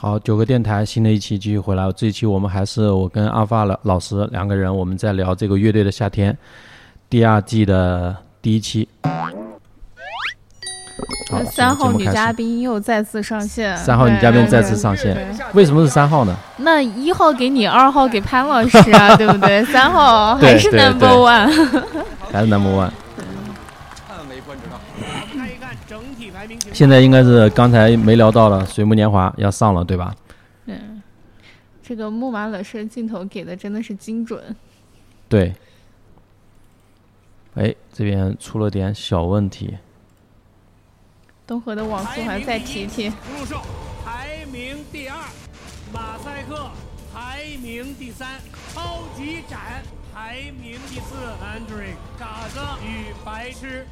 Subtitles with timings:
[0.00, 1.90] 好，九个电台新的一期继续回来。
[1.90, 6.38] 这一期我们还是我跟阿发老老师两个人，我们在聊这个乐队的夏天
[7.10, 8.88] 第二季的第一期。
[11.32, 13.76] 好，三号女嘉宾又再次上线。
[13.76, 15.36] 三号女嘉宾再次上线。
[15.52, 16.36] 为什么是三号呢？
[16.58, 19.64] 那一号给你，二号给潘老师啊， 对不对？
[19.64, 21.50] 三号还是 number one。
[22.30, 22.92] 还是 number one。
[24.06, 24.78] 叹为观止啊！
[25.36, 26.27] 看一看整体排名情况。
[26.72, 30.14] 现在应该是刚才没聊到了《水木年华》要上了，对吧？
[30.66, 31.02] 嗯，
[31.82, 34.54] 这个木马冷式镜头给的真的是精准。
[35.28, 35.54] 对。
[37.54, 39.76] 哎，这边出了点小问题。
[41.46, 43.10] 东河的网速还再提提。
[43.10, 43.60] 福禄寿
[44.04, 45.16] 排名第二，
[45.92, 46.70] 马赛克
[47.12, 48.38] 排名第三，
[48.72, 49.82] 超级展
[50.14, 53.86] 排名第四，Andre 嘎子与白痴。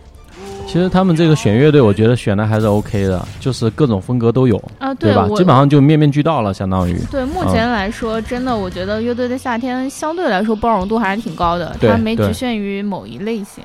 [0.67, 5.27] 其实他们这个选乐队，我觉得选的还是 OK 的，就是各种风格都有，啊，对吧？
[5.37, 6.99] 基本上就面面俱到了，相当于。
[7.11, 13.65] 对目前来说，真的，我觉得乐队的夏天相对来说包容度还是挺高的，它没局限于某一类型。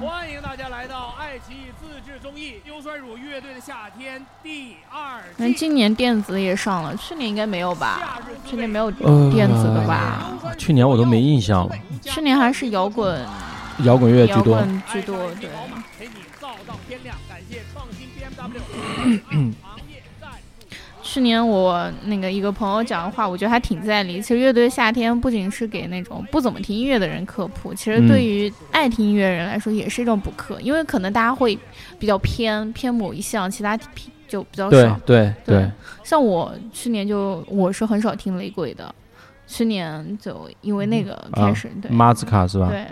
[0.00, 5.34] 欢迎大家来到爱奇艺自制综艺《优酸乳乐队的夏天》第二季。
[5.36, 8.20] 那今年电子也上了，去年应该没有吧？
[8.44, 10.32] 去年没有呃电子的吧？
[10.56, 13.20] 去年我都没印象了，去年还是摇滚，
[13.84, 14.54] 摇滚乐居摇多。
[14.56, 15.50] 滚居多，对。
[16.68, 18.60] 到天亮，感谢创新 BMW
[19.62, 20.30] 行业赞
[20.60, 20.76] 助。
[21.02, 24.20] 去年我那个一个朋友讲的话，我觉得还挺在理。
[24.20, 31.58] 其实乐队夏天不仅是给那种不怎么听音乐的人科普，其实嗯对于爱听音乐人来说也是一种补课，因为可能大家会
[31.98, 35.00] 比较偏偏某一项，其他偏就比较少。
[35.06, 35.70] 对对，
[36.04, 38.94] 像我去年就我是很少听雷鬼的，
[39.46, 42.68] 去年就因为那个开始、对马兹卡是吧？
[42.68, 42.86] 对，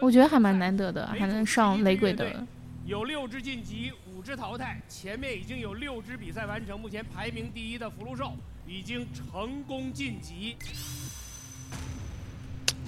[0.00, 2.46] 我觉得还蛮难得的，还能上雷鬼的。
[2.84, 8.32] 有六支晋级，五支淘汰，前面已经有六支比赛完成，目前排名第一的福禄寿
[8.66, 10.56] 已经成功晋级。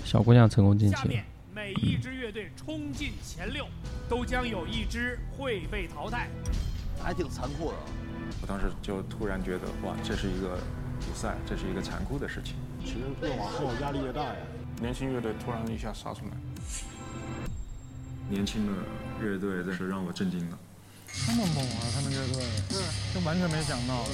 [0.05, 1.24] 小姑娘成功晋级下面。
[1.55, 3.67] 每一支乐队冲进前六，
[4.08, 6.29] 都将有一支会被淘汰。
[7.02, 7.77] 还挺残酷的。
[8.41, 10.58] 我当时就突然觉得，哇，这是一个
[11.01, 12.55] 比赛，这是一个残酷的事情。
[12.85, 14.36] 其实越往后压力越大呀。
[14.80, 16.33] 年轻乐队突然一下杀出来，
[18.28, 18.72] 年轻的
[19.22, 20.58] 乐队真是让我震惊了。
[21.27, 21.80] 这么猛啊！
[21.94, 22.78] 他们乐队，对，
[23.14, 24.05] 就完全没想到。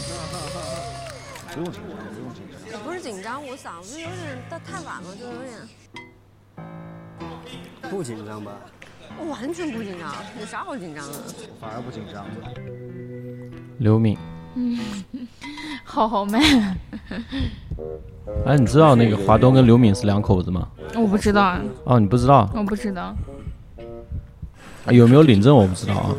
[1.53, 2.81] 不用紧张，不用紧张。
[2.83, 5.51] 不是紧张，我嗓子有点到太晚了，就有点，
[7.91, 8.53] 不紧张吧？
[9.19, 11.19] 我完全不紧张，有啥好紧张的？
[11.61, 12.25] 反而不紧张。
[13.79, 14.17] 刘敏，
[14.55, 14.79] 嗯
[15.85, 16.39] 好好卖，
[18.47, 20.69] 哎，你知道那个华东跟刘敏是两口子吗？
[20.95, 22.49] 我不知道啊，哦，你不知道？
[22.55, 23.15] 我不知道。
[24.87, 26.15] 啊有没有领证我不知道啊。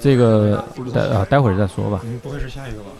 [0.00, 2.00] 这个待啊，待会儿再说吧。
[2.22, 2.90] 不会是下一个吧？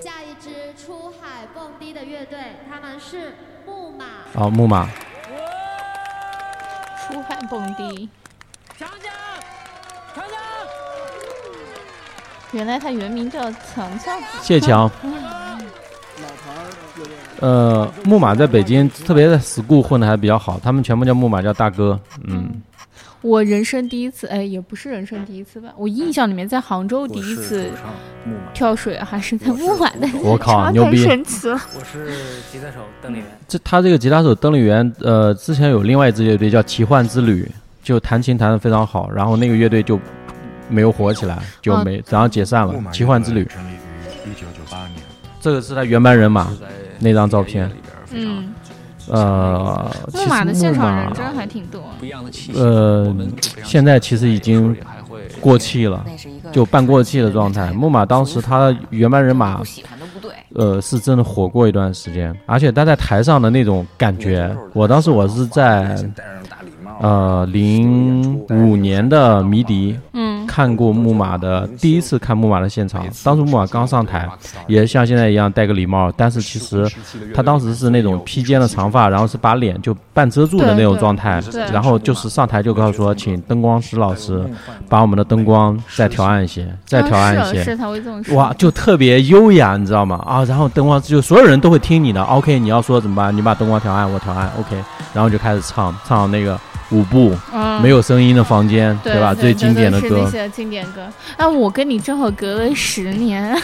[0.00, 2.38] 下一支出海蹦迪的乐队，
[2.70, 3.34] 他们是
[3.66, 4.04] 木马。
[4.40, 4.86] 啊，木马，
[7.00, 8.08] 出海蹦迪，
[8.78, 9.12] 强强，
[10.14, 10.38] 强强，
[12.52, 14.16] 原来他原名叫强强。
[14.40, 14.88] 谢强。
[17.40, 21.98] 呃，木马在北京，特别在 school 混的还比较好，他们全部叫木马，叫大哥。
[22.28, 22.62] 嗯，
[23.22, 25.70] 我人生第一次，哎，也不是人生第一次吧。
[25.76, 27.70] 我印象里面在杭州第一次。
[28.54, 31.60] 跳水还是在木马的，我靠太牛逼神奇了！
[31.74, 32.06] 我是
[32.52, 33.26] 吉他手邓丽媛。
[33.48, 37.50] 这他这个吉他手邓丽媛，呃，之前有另外一支乐队叫奇幻之旅，
[37.82, 39.98] 就弹琴弹得非常好，然后那个乐队就
[40.68, 42.72] 没有火起来，就没，然后解散了。
[42.92, 45.00] 奇幻之旅，成立于一九九八年，
[45.40, 46.56] 这个是他原班人马
[47.00, 47.68] 那张照片。
[48.12, 48.54] 嗯，
[49.10, 51.82] 呃，木马的现场人真还挺多。
[51.98, 52.58] 不一样的气息。
[52.58, 53.14] 呃，
[53.64, 54.76] 现在其实已经
[55.40, 56.04] 过气了，
[56.52, 57.72] 就半过气的状态。
[57.72, 59.60] 木马当时他原班人马
[60.54, 65.96] 呃，是真的火过一段时间，而且他在台上的那种感觉，我当时我是在
[67.00, 70.21] 呃零五年的迷笛嗯，
[70.52, 74.28] 看过木马的第一次看木马的现场，当时木马刚上台，
[74.66, 76.86] 也像现在一样戴个礼帽，但是其实
[77.34, 81.40] 他当时是那种披肩的长发，然后是把脸就半遮住的那种状态
[81.72, 84.44] 然后就是上台就告诉说，请灯光师老师
[84.90, 87.76] 把我们的灯光再调暗一些，再调暗一些啊是是，。
[87.78, 88.36] 他会这么说。
[88.36, 90.22] 哇，就特别优雅，你知道吗？
[90.26, 92.22] 啊，然后灯光就所有人都会听你的。
[92.24, 93.34] OK，你要说怎么办？
[93.34, 94.50] 你把灯光调暗，我调暗。
[94.60, 94.76] OK，
[95.14, 96.60] 然后就开始唱，唱那个
[96.92, 99.34] 舞步，嗯没有声音的房间，对吧？
[99.34, 100.30] 最经典的歌那。
[100.30, 101.02] 些经典歌。
[101.36, 103.56] 啊，我跟你正好隔了十年。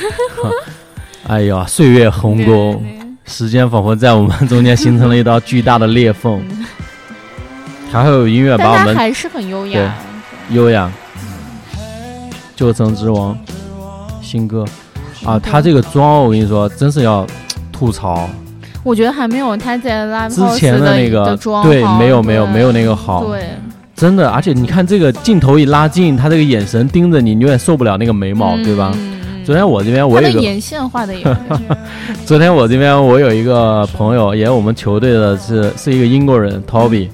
[1.28, 2.82] 哎呀，岁月鸿沟，
[3.26, 6.42] 时间仿佛在我们中间形成了一道巨大的裂缝。
[7.90, 9.94] 还会有音乐把我们还是很优雅。
[10.50, 10.90] 优雅。
[12.56, 13.38] 旧城之王，
[14.20, 14.64] 新歌。
[15.24, 17.26] 啊，他这个妆我跟你说，真是要
[17.72, 18.28] 吐槽。
[18.82, 23.24] 我觉得还没有他在 Live 之前的那个妆对没有没有没有那个好。
[23.24, 23.42] 对，
[23.94, 28.92] 真的，而且你看这个镜头一拉近，他这个眼神盯着你，你有点受不了那个眉毛，对吧？
[29.44, 31.24] 昨天我这边我有一个，眼线画的也
[32.26, 37.10] 昨天我这边我有一个朋友，也是我们球队的是是一个英国人 Toby，、嗯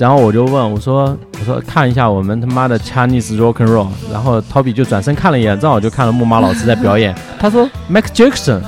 [0.00, 8.60] 然后我就问我说我说看一下我们他妈的 Chinese rock and roll，然后 Toby 就转身看了一眼，正好就看了木马老师在表演， 他说 Mac Jackson，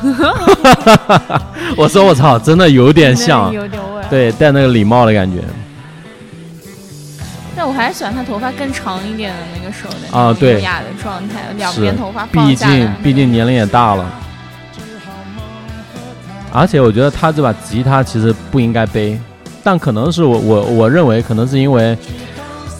[1.75, 5.43] 我说我操，真的有点像，有点味对，戴那个礼帽的感觉。
[7.57, 10.55] 但我还是喜欢他头发更长一点的那个时候的啊对。
[10.55, 14.05] 优雅的状态，两边头发放毕竟毕竟年龄也大了，
[16.53, 19.19] 而且我觉得他这把吉他其实不应该背，
[19.63, 21.97] 但可能是我我我认为可能是因为，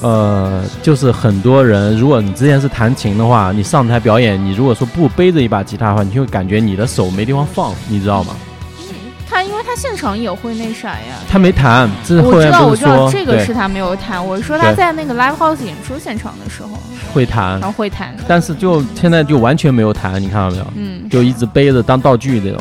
[0.01, 8.35] 呃，就是很多人，如果你之前是弹琴的话，你上台表演，你如果说不背着一把吉他的话，你就会感觉你的手没地方放，你知道吗？
[9.31, 11.17] 他因为他现场也会那啥呀。
[11.27, 14.23] 他没弹，这是后面我知道，我知道，这个是他没有弹。
[14.25, 16.69] 我说他在那个 live house 演出现场的时候，
[17.15, 18.15] 会弹然，后会弹。
[18.29, 20.67] 但是就现在就完全没有弹，你看到没有？
[20.75, 22.61] 嗯就一直背着当道具这种。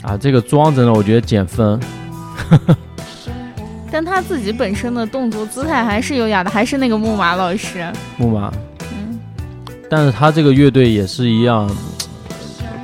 [0.00, 1.78] 啊，这个妆真的我觉得减分。
[3.90, 7.90] 但他自己本身的动作姿态还是优雅的，还是那个木马老师。
[8.18, 8.52] 木马，
[8.92, 9.18] 嗯，
[9.88, 11.70] 但是他这个乐队也是一样，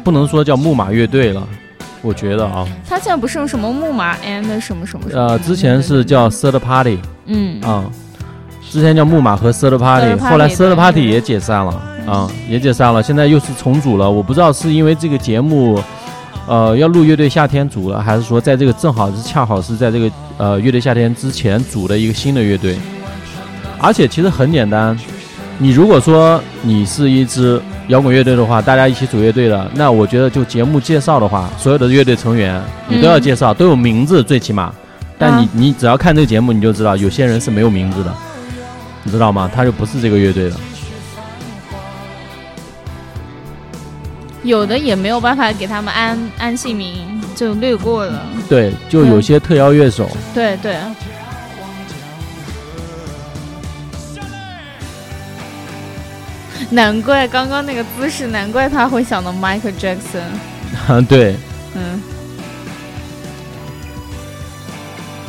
[0.03, 1.47] 不能说叫木马乐队了，
[2.01, 5.11] 我觉得啊，他现在不是用什么木马 and 什么什么什么？
[5.13, 7.85] 呃，之前是叫 Third Party，嗯啊、
[8.71, 11.73] 之前叫木马和 Third Party，后来对 Third Party 也解散了，
[12.07, 15.79] 啊、也解散了，现在又是重组了，我不知道是因为这个节目。
[16.47, 22.77] 呃，要录乐队夏天组了，还是说在这个正好是恰好是在这个呃乐队夏天之前组的一个新的乐队？
[23.79, 24.99] 而且其实很简单，
[25.59, 34.73] 你如果说你是一支摇滚乐队的话，大家一起组乐队的，那我觉得就节目介绍的话，所有的乐队成员你都要介绍，都有名字，最起码。
[35.19, 38.13] 但你啊你只要看这个节目，你就知道有些人是没有名字的，
[39.05, 39.49] 你知道吗？
[39.55, 40.57] 他就不是这个乐队的。
[44.43, 48.27] 有的也没有办法给他们安安姓名，就略过了。
[48.49, 50.77] 对，就有些特邀乐手，对对。
[56.71, 61.05] 难怪刚刚那个姿势，难怪他会想到 Michael Jackson。
[61.07, 61.37] 对。
[61.75, 62.01] 嗯，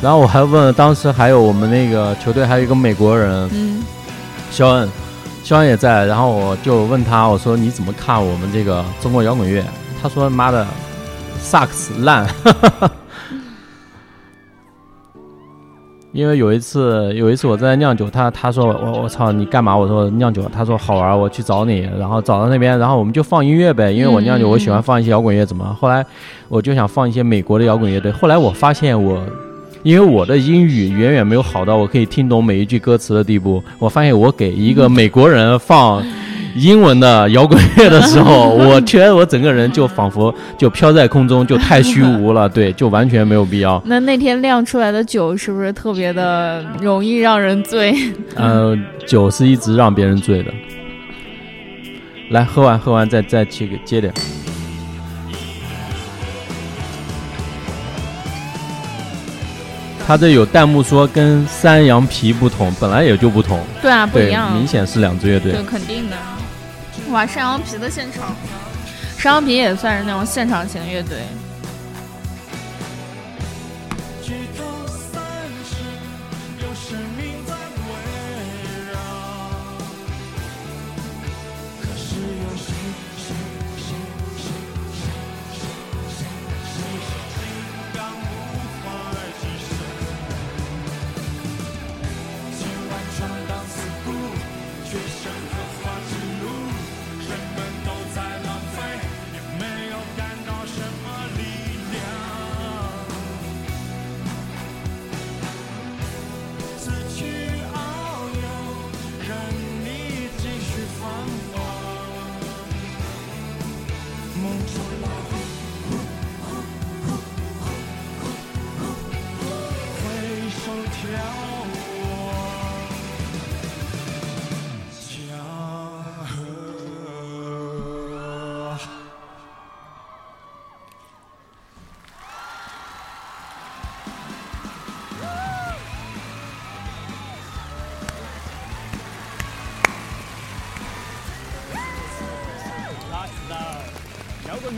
[0.01, 3.83] 然后我还问了，当时还有我们那个球队还有一个美国人，嗯，
[4.51, 4.89] 肖恩，
[5.43, 9.61] 肖恩也在，然后我就问他，我说你怎么看我们这个中国摇滚乐？
[10.01, 10.65] 他说妈的
[11.37, 12.25] ，sucks 烂。
[16.13, 19.75] 因为有一次，有一次我在酿酒，他他说我我操你干嘛？
[19.75, 25.75] 我说酿酒，他说好玩，我去找你，然后找到那边，然后我们就放音乐呗，因为我酿酒，我喜欢放一些摇滚乐，怎么？
[25.79, 26.05] 后来
[26.47, 29.21] 我就想放一些美国的摇滚乐队，后来我发现我。
[29.83, 36.03] 因为我的英语远远没有好到我可以听懂每一句歌词的地步，我发现我给一个美国人放
[36.55, 43.81] 英文的摇滚乐的时候，我觉得我整个人就仿佛 就飘在空中，就太虚无了， 对，就完全没有必要。
[43.85, 47.93] 那那天酿出来的酒是不是特别的容易让人醉？
[48.35, 50.53] 呃，酒是一直让别人醉的。
[52.29, 54.13] 来，喝完喝完再再接个接点。
[60.05, 63.63] 他这有弹幕说跟山羊皮不同，本来也就不同。
[63.81, 65.53] 对啊，不一，样，明显是两支乐队。
[65.53, 66.17] 对，肯定的。
[67.09, 68.35] 哇，山羊皮的现场，
[69.17, 71.19] 山羊皮也算是那种现场型乐队。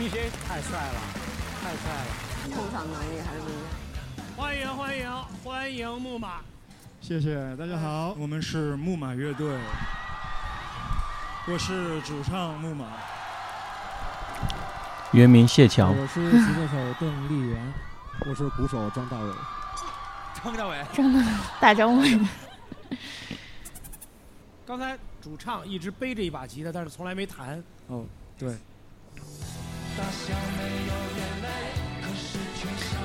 [0.08, 1.00] 太帅了，
[1.60, 3.64] 太帅了，控场能力还是不一样。
[4.36, 6.42] 欢迎欢迎欢迎木马！
[7.00, 9.58] 谢谢大家好，我们是木马乐队，
[11.48, 12.86] 我是主唱木马，
[15.10, 17.74] 原名谢强，我是吉他手邓丽媛，
[18.28, 19.32] 我是鼓手张大伟。
[20.40, 22.20] 张大伟，张大大张伟。
[24.64, 27.60] 刚才主唱一直背着一把吉他，但是从来没弹。
[27.88, 28.04] 哦，
[28.38, 28.56] 对。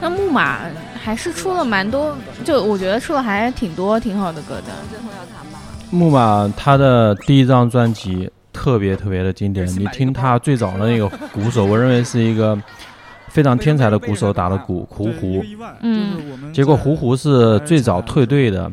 [0.01, 0.61] 那木马
[0.99, 4.73] 还是出了蛮多，就我觉得出了还挺多挺好的歌的。
[4.89, 5.59] 最后要谈吧。
[5.91, 12.57] 木马他的第一张专辑特别特别的经典，你听他最早的那个鼓手，我认为是一个
[13.31, 15.43] 非常天才的鼓手打的鼓，胡胡。
[15.81, 16.51] 嗯。
[16.53, 18.69] 结果胡胡是最早退队的。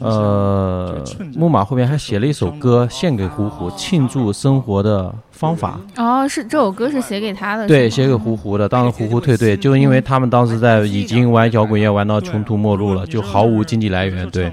[0.00, 1.02] 呃，
[1.34, 5.78] 木马后面还写了一首歌献给胡胡，庆祝生活的方法。
[5.96, 7.68] 哦，是这首歌是写给他的。
[7.68, 8.68] 对，写给胡胡的。
[8.68, 14.28] 当时胡胡退队，就因为他们当时在已经玩摇滚乐玩到穷途末路了，就毫无经济来源。
[14.30, 14.52] 对。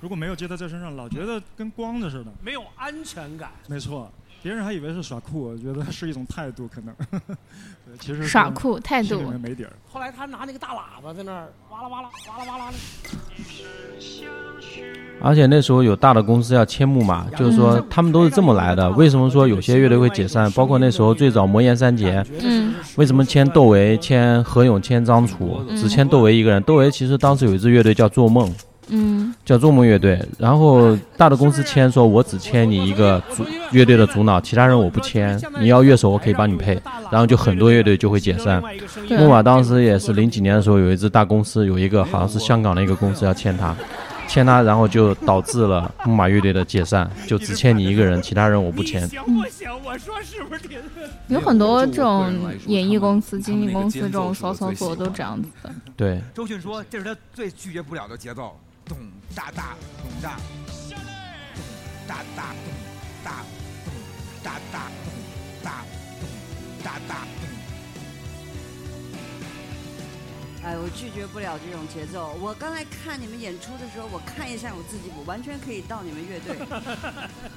[0.00, 3.50] 如果没有吉他在身上，老觉得跟光着似的，没有安全感。
[3.66, 4.08] 没错，
[4.42, 6.94] 别人还以为是耍酷，我觉得 是一种态度，可能。
[7.98, 9.20] 其实耍酷态度。
[9.42, 9.72] 没底儿。
[9.90, 12.76] 后来他拿那个大喇叭在那儿哇啦哇啦哇啦哇啦的。
[15.20, 18.88] 而且那时候有大的公司要签木马，就是说他们都是这么来的。
[18.90, 20.48] 为什么说有些乐队会解散？
[20.52, 26.62] 包括那时候最早魔岩三杰，嗯，为什么签窦唯、签何勇、签张楚，只签窦唯一个人？
[26.62, 28.54] 窦唯其实当时有一支乐队叫做梦。
[28.90, 35.40] 嗯，叫做梦乐队，然后大的公司签说，我只签你一个主乐队的主脑，其他人我不签。
[35.60, 36.80] 你要乐手，我可以帮你配。
[37.10, 38.62] 然后就很多乐队就会解散。
[39.10, 43.74] 木马当时也是零几年的时候，有一支大公司，有一个好像是香港的一个公司要签他，
[44.26, 49.08] 签他，然后就导致了木马乐队的解散，就只签你一个人，其他人我不签。
[51.28, 52.32] 有很多这种
[52.66, 55.70] 演艺公司、经纪公司这种骚操作都这样子的。
[55.96, 56.20] 对。
[56.34, 58.54] 周迅说，这是他最拒绝不了的节奏。
[58.88, 58.96] 咚
[59.34, 60.40] 哒哒咚哒，
[60.88, 60.96] 咚
[62.08, 62.72] 哒哒咚
[63.22, 63.44] 哒
[63.84, 63.92] 咚
[64.42, 65.12] 哒哒咚
[65.62, 65.84] 哒
[66.18, 66.28] 咚
[66.82, 67.48] 哒哒咚。
[70.64, 72.34] 哎，我拒绝不了这种节奏。
[72.40, 76.56] 我刚才看你们演出的时候，我看一下我自己，我完全可以到你们乐队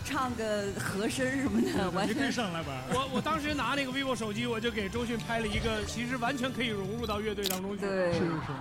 [0.06, 2.84] 唱个和声什么的，完全上来吧。
[2.94, 7.86] 我我当时拿那个 vivo 手机，我就给周迅拍了一个，其实完全可以融入到乐队当中去。
[7.86, 8.14] 对。
[8.14, 8.52] 是是。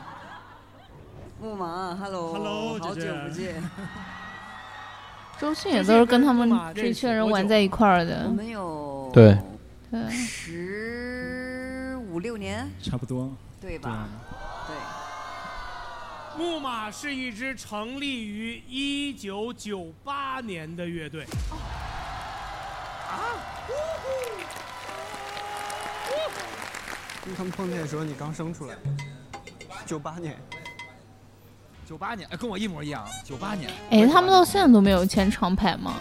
[1.40, 3.62] 木马，Hello，好久不见。
[5.38, 8.26] 周迅也都是跟他们这一群人玩在一块儿的。
[8.26, 9.38] 我们有对
[10.10, 14.06] 十五六年，差不多，对吧？
[14.66, 14.76] 对。
[16.36, 21.24] 木马是一支成立于一九九八年的乐队。
[23.08, 23.16] 啊！
[27.24, 28.76] 跟他们碰面的时候，你刚生出来。
[29.86, 30.36] 九八年。
[31.90, 33.02] 九八年，跟我一模一样。
[33.24, 35.94] 九八年，哎，他们到现在都没有签厂牌吗？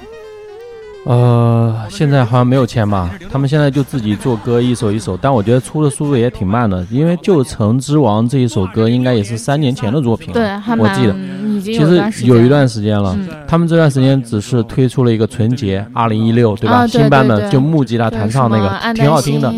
[1.08, 3.10] 呃，现在好像没有签吧。
[3.32, 5.18] 他们现在就自己做歌，一首一首。
[5.18, 10.34] 但我觉得出的速度也挺慢的，因为《旧城之王》这一首歌应该也是三年前的作品了。
[10.34, 11.16] 对，我记得
[11.60, 13.18] 其实有一段时间了。
[13.48, 16.86] 他们这段时间只是推出了一个纯洁二零一六，对吧？
[16.86, 19.52] 新版本就木吉他弹唱那个，挺好听的。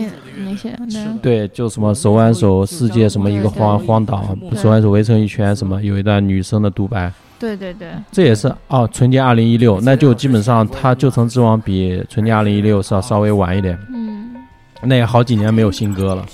[0.52, 7.12] 那些对，就什么手挽手，世界什么一个荒荒岛，手挽手围成一圈，什么有一段女生的独白。
[7.40, 13.78] 对对对，这也是哦，纯洁二零一六，那就基本上他旧城之王比纯洁二零一六是要稍微晚一点。
[13.90, 14.36] 嗯，
[14.84, 16.26] 那也好几年没有新歌了。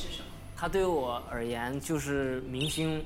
[0.55, 3.01] 他对我而言就是明星。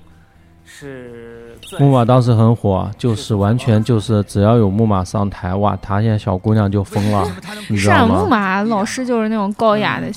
[0.73, 7.29] 是木马当时很火，就是完全就是只要有木马上台，哇，他现在小姑娘就疯了，
[7.67, 8.21] 你知道吗？
[8.21, 10.09] 木马老师就是那种高雅的，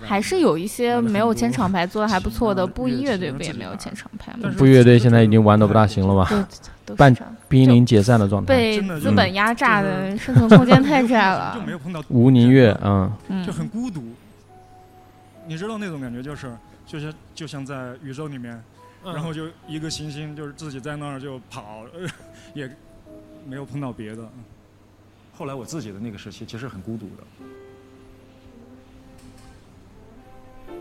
[0.00, 4.52] 还是有一些没有签厂牌做的还不错的， 布衣乐队不也没有签厂牌吗？
[4.58, 6.48] 布乐队现在已经玩的不大行了吧？
[6.96, 7.14] 半
[7.48, 11.56] 濒临解散的状态，被资本压榨的生存空间太窄了。
[12.08, 13.12] 吴宁月，嗯，
[13.46, 14.02] 就很孤独，
[15.46, 16.50] 你知道那种感觉，就是
[16.84, 18.60] 就是就像在宇宙里面。
[19.04, 21.84] 然后就一个行星，就是自己在那儿就跑，
[22.54, 22.70] 也
[23.46, 24.28] 没有碰到别的。
[25.34, 27.24] 后来我自己的那个时期其实很孤独的，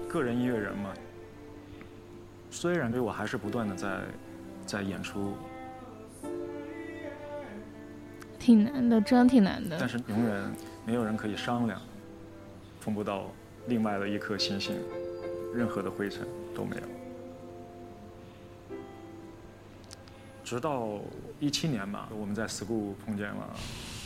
[0.07, 0.93] 个人音乐人嘛。
[2.51, 4.01] 虽然对我还是不断的在
[4.65, 5.33] 在演出，
[8.37, 9.77] 挺难的，真挺难的。
[9.79, 10.43] 但是永远
[10.85, 11.81] 没有人可以商量，
[12.81, 13.31] 碰不到
[13.67, 14.75] 另外的一颗星星，
[15.55, 16.83] 任何的灰尘都没有。
[20.51, 20.83] 直到
[21.39, 23.35] 一七年吧，我们在 school 碰见了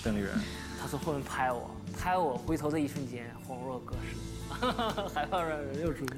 [0.04, 0.30] 邓丽媛。
[0.80, 4.16] 他从后面拍我，拍我回头的一瞬间，恍若隔世，
[5.12, 6.14] 害怕让人又出去。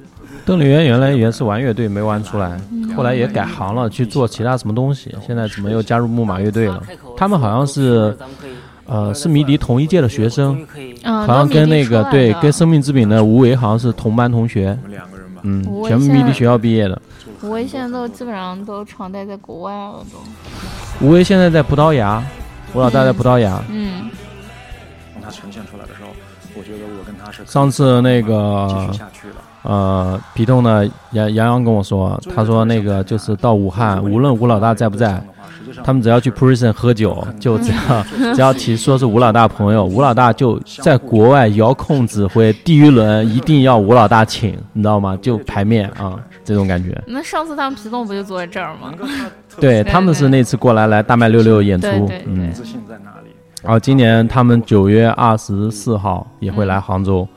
[0.46, 6.84] 邓丽媛原来也是玩乐队没玩出来，嗯后来也改行了去做其他什么东西，现在怎么又加入木马乐队了？
[7.16, 8.14] 他们好像是，
[8.86, 10.62] 呃，是迷笛同一届的学生，
[11.04, 17.02] 嗯好像跟那个对跟生命之饼的吴为好像是同班同学，两个人吧，嗯全部迷笛学校毕业的。
[17.48, 21.06] 吴威现在都基本上都常待在国外了都。
[21.06, 22.22] 吴为现在在葡萄牙，
[22.74, 23.62] 吴老大在葡萄牙。
[23.70, 24.10] 嗯，
[25.14, 26.10] 当他呈现出来的时候，
[26.56, 29.36] 我觉得我跟他是上次那继个续下去的。
[29.64, 35.22] 呃，皮痛呢杨杨洋跟我说，他说那个就是到武汉，无论吴老大在不在，
[35.84, 38.04] 他们只要去 prison 喝酒，就只要
[38.36, 45.18] 只要提说是吴老大朋友，吴老大就在国外遥控指挥，第一轮一定要吴老大请，你知道吗？
[45.22, 46.98] 就排面啊，这种感觉。
[47.06, 48.94] 那上次他们皮总不就坐在这儿吗？
[49.60, 52.54] 对，他们是那次过来来大麦六六演出对对，嗯。
[52.54, 53.32] 自信在哪里？
[53.62, 57.28] 然后今年他们九月二十四号也会来杭州，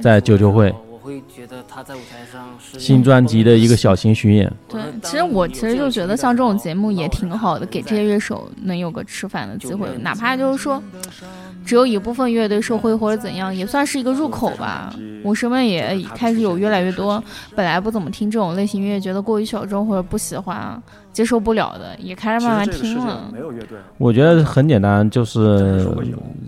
[0.00, 4.50] 在出九球会我会觉得他在舞台上是新专辑的一个小型巡演。
[4.66, 10.82] 对，其实我其实就觉得像这种节目也挺好的，给这些乐手能有个吃饭的机会，哪怕就是说
[11.64, 14.94] 只有一部分乐队受惠或者怎样，也算是一个入口吧。
[15.22, 17.22] 我身边也开始有越来越多
[17.54, 20.80] 本来不怎么听这种类型音乐，觉得过于小众或者不喜欢、
[21.12, 23.30] 接受不了的，也开始慢慢听了。
[23.32, 25.88] 没有乐队，我觉得很简单，就是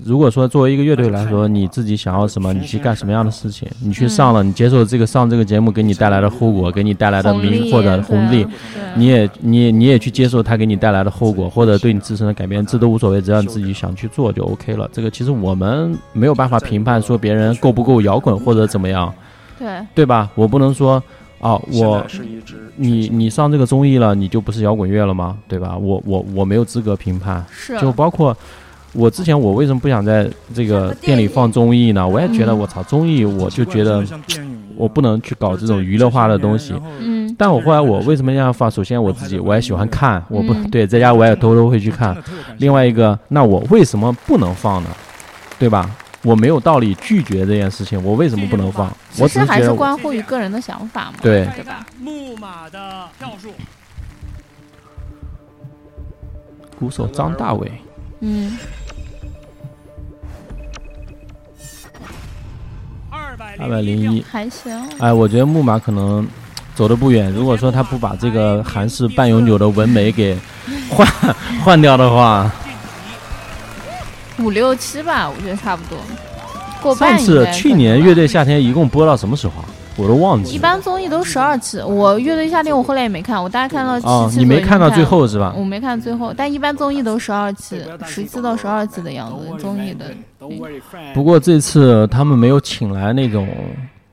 [0.05, 8.47] 如果说作为一个乐队来说，你自己想要什么，你去干什么样的事情，你去上了，你接受这个上这个节目给你带来的后果，给你带来的名或者红利，
[8.95, 14.87] 你也你你也去接受它给你带来的后果，或者对你自身的改变，这都无所谓，只要你自己想去做就 OK 了。
[14.93, 19.13] 这个其实我们没有办法评判说别人够不够摇滚或者怎么样，
[19.59, 20.31] 对，对吧？
[20.35, 21.03] 我不能说。
[21.39, 22.05] 啊，我
[22.77, 25.37] 你你上这个综艺了，你就不是摇滚乐了吗？
[25.47, 25.77] 对吧？
[25.77, 28.35] 我我我没有资格评判，是就包括
[28.95, 32.09] 我之前我为什么不想在这个店里放综艺呢？
[32.09, 34.03] 我也觉得嗯我操综艺，我就觉得
[34.77, 36.73] 我不能去搞这种娱乐化的东西。
[37.01, 38.71] 嗯，但我后来我为什么要放？
[38.71, 42.17] 首先我自己我也喜欢看，我不嗯对在家我也偷偷会去看。
[42.57, 44.89] 另外一个，那我为什么不能放呢？
[45.59, 45.91] 对吧？
[46.23, 48.93] 我没有道理拒绝这件事情，我为什么不能放？
[49.19, 51.87] 我其实还是关乎于个人的想法嘛，对对吧？
[52.01, 53.53] 木马的票数，
[56.79, 57.71] 鼓手张大伟。
[58.21, 58.59] 嗯，
[63.11, 64.77] 二百二百零一，还行。
[64.99, 66.27] 哎，我觉得木马可能
[66.75, 67.31] 走的不远。
[67.33, 70.37] 如果说他不把这个韩式半永久的纹眉给
[70.91, 71.07] 换
[71.63, 72.51] 换掉的话，
[74.39, 75.99] 五六七吧，我觉得差不多，
[76.83, 79.65] 过半上次去年乐队夏天一共播到什么时候啊？
[79.97, 80.59] 我都忘记一。
[80.59, 84.31] 般综艺都十二期，我乐队夏天我后来也没看，我大概看到七哦。
[84.37, 90.05] 你没看到最后是吧我没看最后，但一般综艺都十二期，十期到十二期的样子，综艺的。
[91.15, 93.49] 不过这次他们没有请来那种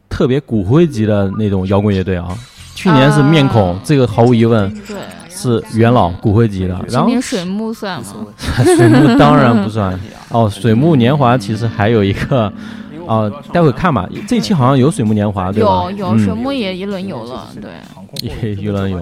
[0.08, 2.30] 特别骨灰级的那种摇滚乐队啊。
[2.76, 4.96] 去年是面孔，这个毫无疑问对
[5.44, 6.74] 是元老骨灰级的。
[6.90, 8.26] 然后今年水木算吗？
[8.64, 10.00] 水木当然不算。
[10.30, 12.52] 哦，水木年华其实还有一个。
[13.06, 14.08] 哦，待会看吧。
[14.26, 15.92] 这期好像有水木年华，对吧？
[15.92, 17.70] 有有，水木也一轮游了，对。
[18.22, 18.98] 也一轮游。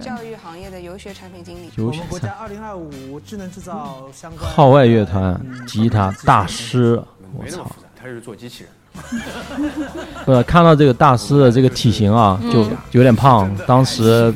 [0.00, 1.68] 教育行业的游学产品经理。
[1.76, 4.50] 游学国家二零二五智能制造相关。
[4.50, 7.02] 号外乐团吉他大师，
[7.36, 7.66] 我操！
[8.00, 8.72] 他是做机器人。
[10.24, 13.54] 不，看到这个大师的这个体型啊，就有点胖。
[13.66, 14.32] 当时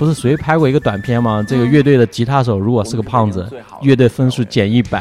[0.00, 1.44] 不是谁拍过一个短片吗？
[1.46, 3.46] 这个乐队的吉他手如果是个胖子，
[3.82, 4.98] 乐队分数减一百；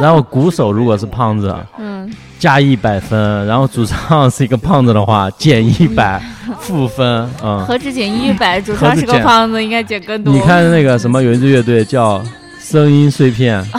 [0.00, 6.20] 然后鼓手如果是胖子，嗯，加一百分；然后主唱是一个胖子的话，减一百，
[6.58, 7.30] 负分。
[7.40, 10.34] 嗯，何止减一百，主唱是个胖子，应该减更多。
[10.34, 12.20] 你看那个什么，有一支乐队叫
[12.68, 13.64] 声音碎片。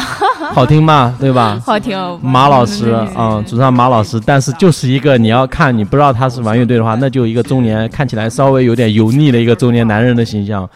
[0.53, 1.13] 好听吗？
[1.19, 1.61] 对吧？
[1.65, 2.19] 好听。
[2.23, 10.67] 马老师，嗯，主唱马老师，但是就是一个你要看，你不知道他是玩乐队的话，那就一个中年，看起来稍微有点油腻的一个中年男人的形象，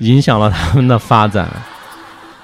[0.00, 1.48] 影响了他们的发展。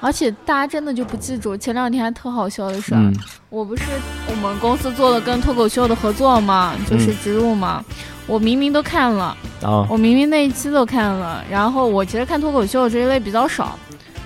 [0.00, 3.14] 而且大家真的就不记住，前两天还特好笑的事儿，嗯、
[3.50, 3.82] 我不是
[4.28, 7.94] 我们公司做了跟脱口秀的合作嘛，就是植入嘛，嗯、
[8.28, 13.76] 我明明都看了，哦、我明明那一期都看了，然后我其实看脱口秀这一类比较少。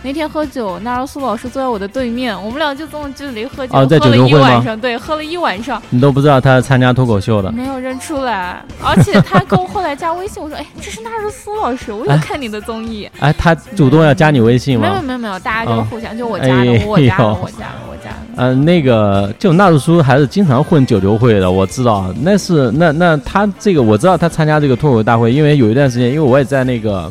[0.04, 5.80] 那天喝酒，纳尔苏老师坐在我的对面，我们俩就这么距离喝酒，哦、喝了一晚上，对，喝了一晚上。
[5.88, 13.08] 你都不知道他参加脱口秀的，没有认出来，而且他跟我后来加微信，我说：“哎，这是纳尔苏老师，我有看你的综艺。
[13.18, 14.90] 哎”哎，他主动要加你微信吗？
[14.90, 18.16] 没有没有没有，大家就互相，就我加的，哎、我加的，我加的，我加的。
[18.36, 27.10] 呃，那个就纳尔苏还是经常混九流会的，我知道，那是那那他这个我知道他参加这个脱口大会，因为有一段时间，因为我也在那个。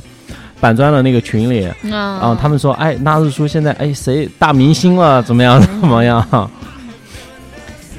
[0.63, 5.21] 板砖的那个群里，嗯，啊，他们说，哎，纳日叔现在，哎，谁大明星了？
[5.21, 5.59] 怎么样？
[5.59, 6.49] 怎么样？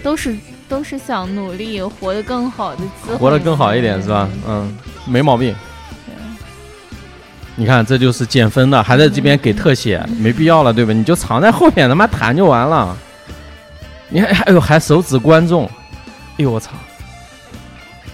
[0.03, 0.35] 都是
[0.67, 2.81] 都是想努力活得更好的
[3.19, 4.27] 活得更好一点是吧？
[4.49, 4.75] 嗯，
[5.05, 5.55] 没毛病。
[7.55, 10.93] 你看，这就是减分的，还在这边给特写，没必要了，对吧？
[10.95, 12.97] 你就藏在后面，他妈弹就完了。
[14.09, 16.71] 你还，哎呦，还手指观众，哎呦我操！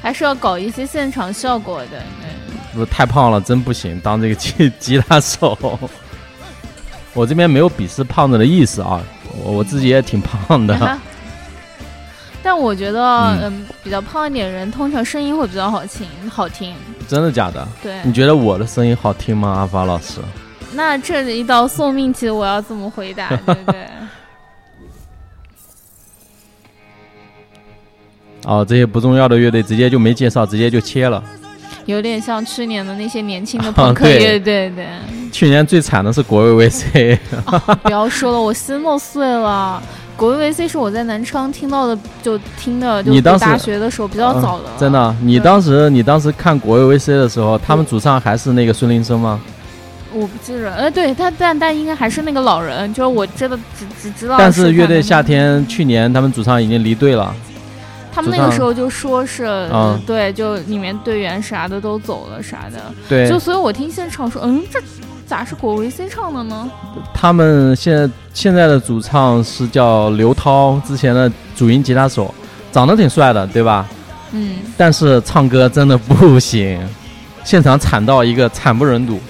[0.03, 2.03] 还是要搞一些现场效果的。
[2.73, 5.59] 不太胖了，真不行，当这个吉吉他手。
[7.13, 9.03] 我这边没有鄙视胖子的意思啊，
[9.45, 10.99] 我我自己也挺胖的。
[12.43, 16.75] 但我觉得，嗯，比较胖一点人，通常声音会比较好听，好听。
[17.07, 17.69] 真的假的？
[17.83, 18.01] 对。
[18.03, 20.21] 你觉得我的声音好听吗，阿发老师？
[20.73, 23.29] 那这一道送命题，我要怎么回答？
[23.29, 23.87] 对不对？
[28.47, 31.23] 哦，这些不重要的乐队直接就没介绍，直接就切了。
[31.87, 34.87] 有点像去年的那些年轻的 朋克乐队，对。
[35.33, 37.19] 去年最惨的是国味 VC。
[37.83, 39.83] 不要说了，我心都碎了。
[40.17, 44.65] 国味 VC 是我在南昌听到的，就听的，就大学的时候比较早的。
[44.79, 49.41] 真的，你当时你当时看国味 VC 的时候，他们主唱还是那个孙林生吗？
[50.13, 54.37] 我不记得，呃，对他，但但应该还是那个老人，就是我真的只只知道。
[54.37, 57.33] 但是乐队夏天去年他们主唱已经离队了。
[58.13, 59.69] 他们那个时候就说是，
[60.07, 64.81] 对，就里面队员啥的都走了啥的，对，就所以我听现场说，嗯，这
[65.27, 66.71] 咋是果维 C 唱的呢？
[67.15, 72.35] 他们现在现在的主唱是叫刘涛，之前的主音吉他手，
[72.73, 73.87] 长得挺帅的，对吧？
[74.33, 74.57] 嗯。
[74.77, 76.81] 但是唱歌真的不行，
[77.45, 79.21] 现场惨到一个惨不忍睹。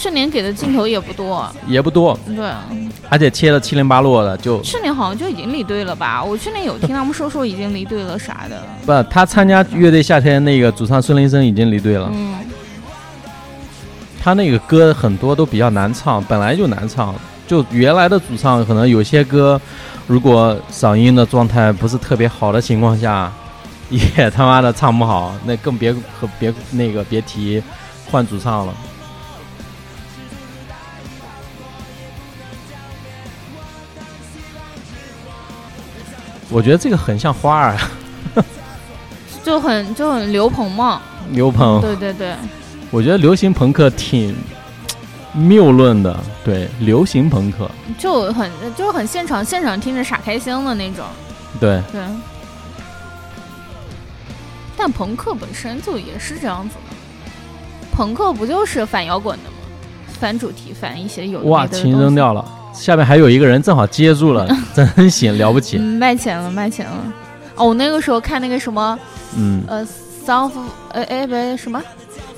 [0.00, 2.50] 去年给的镜头也不多，也不多，对，
[3.10, 6.24] 而且切的七零八落的，就去年好像就已经离队了吧？
[6.24, 8.62] 我去年有听他们说说已经离队了啥的。
[8.86, 12.10] 不，他参加乐队夏天那个主唱孙林生已经离队了。
[12.14, 12.34] 嗯，
[14.22, 17.14] 他那个歌很多都比较难唱，本来就难唱，
[17.46, 19.60] 就原来的主唱可能有些歌，
[20.06, 23.30] 如果嗓音的状态不是特别好的情况下，
[23.90, 27.62] 也他妈的唱不好，那更别和别那个别提
[28.10, 28.72] 换主唱了。
[36.50, 38.44] 我觉得这个很像花儿，啊
[39.42, 41.00] 就很就很刘鹏嘛。
[41.32, 42.34] 刘鹏，对对对。
[42.90, 44.36] 我觉得流行朋克挺
[45.32, 51.04] 谬论的，对，流行朋克就很就很现场现场听着傻开心的那种。
[51.60, 52.02] 对对。
[54.76, 59.56] 但朋克本身就也是这样子的，朋克不就是反摇滚的吗？
[60.18, 62.44] 反主题，反一些有哇，琴扔掉了。
[62.72, 65.78] 下面还有一个人正好接住了， 真行，了不起！
[65.78, 66.96] 卖钱了，卖钱了！
[67.56, 68.98] 哦，我那个时候看那个什么，
[69.36, 69.84] 嗯，呃，
[70.24, 70.60] 桑夫，
[70.92, 71.82] 呃，哎，不对，什么？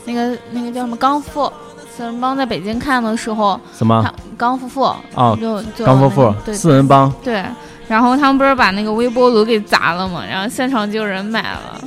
[0.05, 0.97] 那个那个叫什么？
[0.97, 1.51] 刚富，
[1.97, 4.05] 四人帮在北京看的时候，什么？
[4.37, 4.83] 刚夫妇
[5.15, 7.13] 哦，就就刚夫妇，四人帮。
[7.23, 7.45] 对，
[7.87, 10.25] 然后他们不是把那个微波炉给砸了嘛？
[10.27, 11.81] 然后现场就有人买了。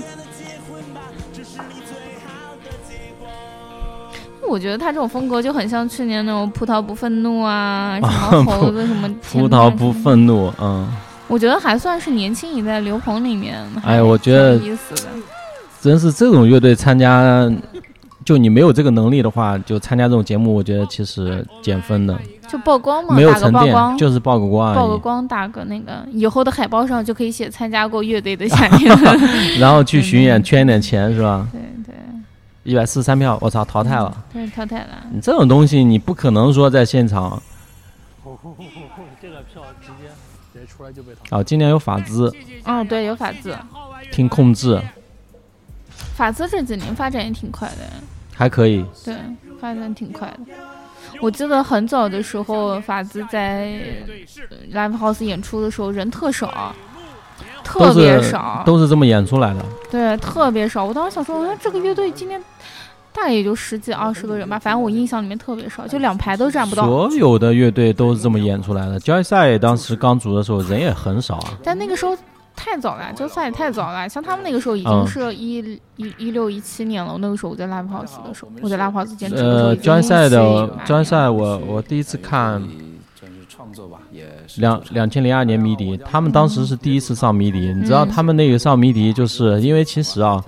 [4.49, 9.10] 我觉得他这种风格就很像去年那种葡萄不愤怒啊， 什么猴子什么。
[9.21, 10.88] 葡萄不愤怒，嗯。
[11.27, 13.58] 我觉得还算是年轻一代刘鹏里面。
[13.84, 14.55] 哎，我觉得。
[14.58, 15.12] 意思的。
[15.81, 17.47] 真是这种乐队参加，
[18.23, 22.15] 就你没有这个能力的话，就参加这种节目，我觉得其实减分的。
[22.47, 28.95] 就曝光嘛，没有沉淀，就是曝个光，曝个光，打个那个，以后的海报上就可以写参加过乐队的夏天。
[29.60, 31.47] 然后去巡演圈点钱是吧？
[31.51, 31.64] 对对。
[32.65, 34.25] 一百四十三票，我操，淘汰了。
[34.34, 35.06] 对，淘汰了。
[35.13, 37.39] 你这种东西，你不可能说在现场。
[39.21, 40.10] 这个票直接
[40.51, 41.38] 直接出来就被淘汰。
[41.38, 42.34] 哦，今年有法资。
[42.63, 43.56] 嗯，对，有法资。
[44.12, 44.82] 听控制。
[46.15, 47.84] 法资这几年发展也挺快的。
[48.34, 48.84] 还可以。
[49.04, 49.15] 对，
[49.62, 50.39] 发展挺快的。
[51.21, 53.80] 我记得很早的时候，法资在
[54.73, 56.73] Live House 演出的时候人特少。
[57.63, 59.65] 特别少，都是这么演出来的。
[59.89, 60.86] 对，特别少。
[60.86, 62.41] 我当时想说，我说这个乐队今天
[63.15, 66.86] 大概也就十几二十个人吧，反正我印象里面特别少，就两排都站不到。
[66.86, 68.99] 所有的乐队都是这么演出来的。
[68.99, 71.58] 交易赛当时刚组的时候人也很少啊。
[71.63, 72.15] 但那个时候
[72.56, 74.10] 太早了，交赛也太早了。
[74.10, 75.60] 像他们那个时候已经是一
[75.95, 77.13] 一一六一七年了。
[77.13, 79.69] 我那个时候我在 Live House 的时候，我在 Live House 兼职的时候。
[79.69, 82.62] 呃，交易赛的交易赛，我我第一次看。
[84.58, 87.73] 两两千零二年迷笛，他们当时是第一次上迷笛。
[87.73, 90.43] 你知道他们那个上迷笛，就是因为其实啊，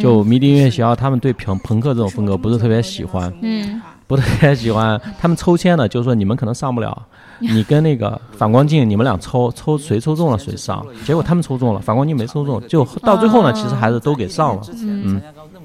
[0.00, 5.00] 就迷笛音乐学校，他们对朋朋克这种风格不是特别喜欢，嗯，不特别喜欢。
[5.20, 7.00] 他们抽签的，就是说你们可能上不了，
[7.38, 10.84] 你跟那个反光镜，你们俩抽抽谁抽中了谁上。
[11.04, 14.62] 结果他们抽中了，反光镜没抽中，就到最后呢，其实还是都给上了。
[14.82, 15.20] 嗯，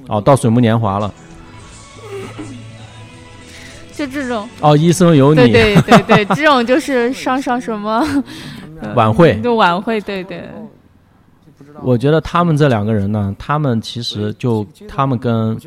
[0.08, 1.12] 哦，到水木年华了。
[3.98, 8.06] 就这种哦，医生有你，对对对对， 这种就是上上什么
[8.96, 10.44] 晚会，就晚会，对对。
[11.82, 15.58] 我觉得他们这两个人呢，他们其实就他们跟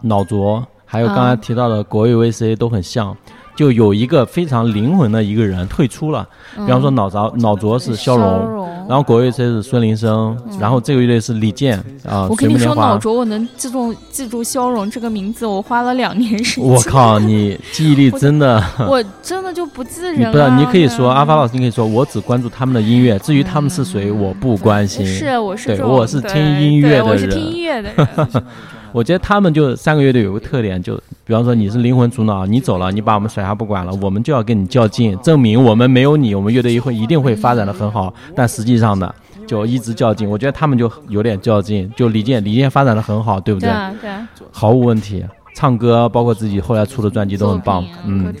[0.00, 3.16] 脑浊还有刚才提到的国语 VC 都很像。
[3.56, 12.28] 就有一个非常灵魂的一个人退出了，比方说脑着脑浊是肖荣，然后国乐队是孙林生，然后这个乐队是李健啊。
[12.28, 16.70] 我跟你说，脑浊我能记住记住肖荣这个名字，我花了两年时间。
[16.70, 20.20] 我靠，你记忆力真的， 我真的就不记人。
[20.20, 25.06] 你不是，你可以说阿发老师，你可以说我只关注他们的音乐，至于他们是谁，我不关心。
[25.06, 27.06] 是，我是对，我是听音乐的人。
[27.06, 28.06] 我是听音乐的人。
[28.96, 38.14] 我觉得他们就三个乐队有个特点，就比方说你是灵魂主脑，你走了，你把我们甩下不管了，我们就要跟你较劲，证明我们没有你，我们乐队会一定会发展的很好。
[38.34, 39.14] 但实际上呢，
[39.46, 40.26] 就一直较劲。
[40.26, 41.92] 我觉得他们就有点较劲。
[41.94, 43.68] 就李健，李健发展的很好，对不对？
[44.00, 44.10] 对，
[44.50, 45.22] 毫无问题。
[45.54, 47.84] 唱歌，包括自己后来出的专辑都很棒。
[48.06, 48.34] 嗯，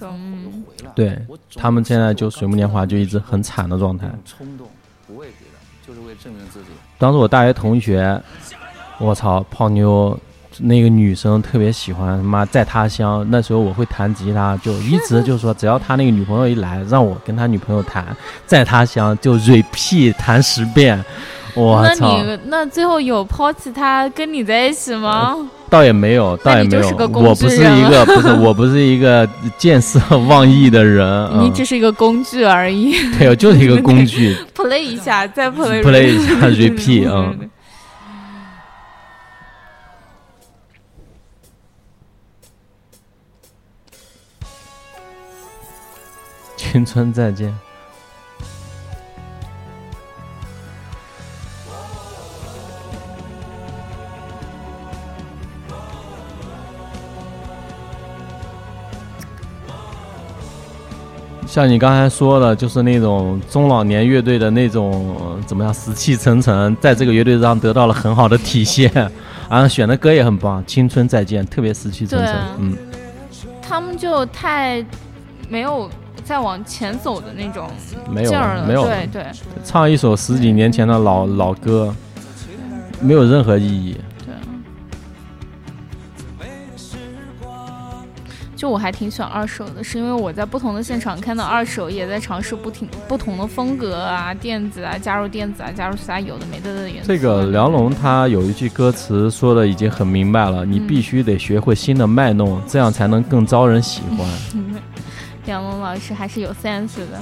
[0.94, 1.18] 对
[1.54, 4.08] 他们现在就水木年华就一直很惨的状态。
[4.24, 4.66] 冲动，
[5.06, 6.68] 不为别的，就是为证明自己。
[6.96, 8.18] 当时我大学同学，
[8.96, 10.18] 我操，泡妞。
[10.60, 18.04] 那个女生特别喜欢妈在他乡，那时候我会弹吉他，就一直就说只要他那个女朋友一来，让我跟他女朋友弹
[18.46, 21.02] 在他乡就 repeat 弹十遍。
[21.56, 22.18] 我操！
[22.22, 25.34] 那你那最后有抛弃他跟你在一起吗？
[25.70, 26.88] 倒也没有，倒也没有。
[27.14, 31.30] 我不是一个不是我不是一个见色忘义的人。
[31.40, 32.94] 你只是一个工具而已。
[33.18, 34.36] 对，就是一个工具。
[34.54, 35.82] play 一下，再 play。
[35.82, 37.48] play 一下 repeat 嗯。
[46.72, 47.54] 青春再见。
[61.46, 68.92] 像你刚才说的，就是那种中老年乐队的那种怎么样，死气沉沉，在这个乐队上得到了很好的体现。
[69.48, 72.36] 然后选的歌也很棒，《青春再见》特别死气沉沉。
[72.58, 72.76] 嗯，
[73.62, 74.84] 他们就太
[75.48, 75.88] 没有。
[76.26, 77.68] 再往前走的那种
[78.16, 79.24] 劲儿了，没有对对，
[79.64, 81.94] 唱一首十几年前的老老歌，
[83.00, 83.96] 没有任何意义。
[84.24, 84.34] 对，
[88.56, 97.06] 就我还挺喜欢二手的，是因为我在不同的现场看到二手也在尝试不停不同的风格啊，电子啊，加入电子啊，加入其他有的没的的元素。
[97.06, 104.26] 这个梁龙他有一句歌词说的已经很明白了，你必须得学会新的卖弄，这样才能更招人喜欢。
[105.46, 107.20] 梁龙老师还是有 sense 的，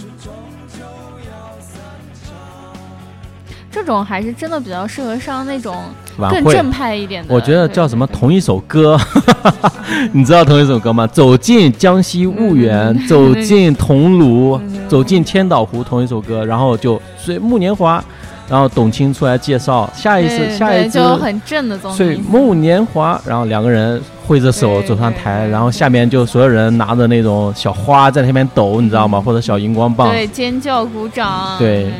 [3.71, 5.77] 这种还是真的比较适合上那种
[6.31, 7.35] 更正派一点的。
[7.35, 8.99] 我觉得叫什么同一首歌，
[10.13, 11.07] 你知道同一首歌吗？
[11.07, 18.03] 走进江西婺源，走进桐庐，走进千岛湖，同一首歌，然后就水木年华。
[18.49, 21.97] 然后董卿出来介绍，下一次下一次就很正的东西。
[21.97, 29.19] 水木年华，然后两个人挥着手走上台，然后下面就所有人拿着那种小花在那边抖，你知道吗？
[29.19, 31.91] 或者小荧光棒，对，尖叫鼓掌，对。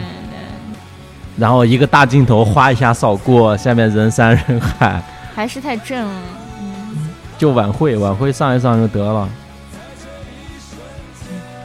[1.37, 5.03] 然后一个大镜头哗一下扫过，下面人山人海，
[5.35, 6.21] 还是太正了。
[6.61, 9.29] 嗯，就晚会，晚会上一上就得了。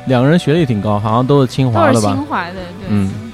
[0.06, 2.14] 两个人学历挺高，好像都是清华的吧？
[2.14, 2.88] 清华的，对。
[2.88, 3.29] 嗯。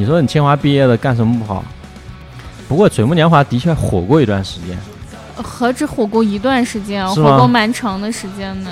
[0.00, 1.62] 你说你清华毕业的干什么不好？
[2.66, 4.78] 不过水木年华的确火过一段时间，
[5.36, 8.70] 何止火过一段时间啊，火过蛮长的时间呢。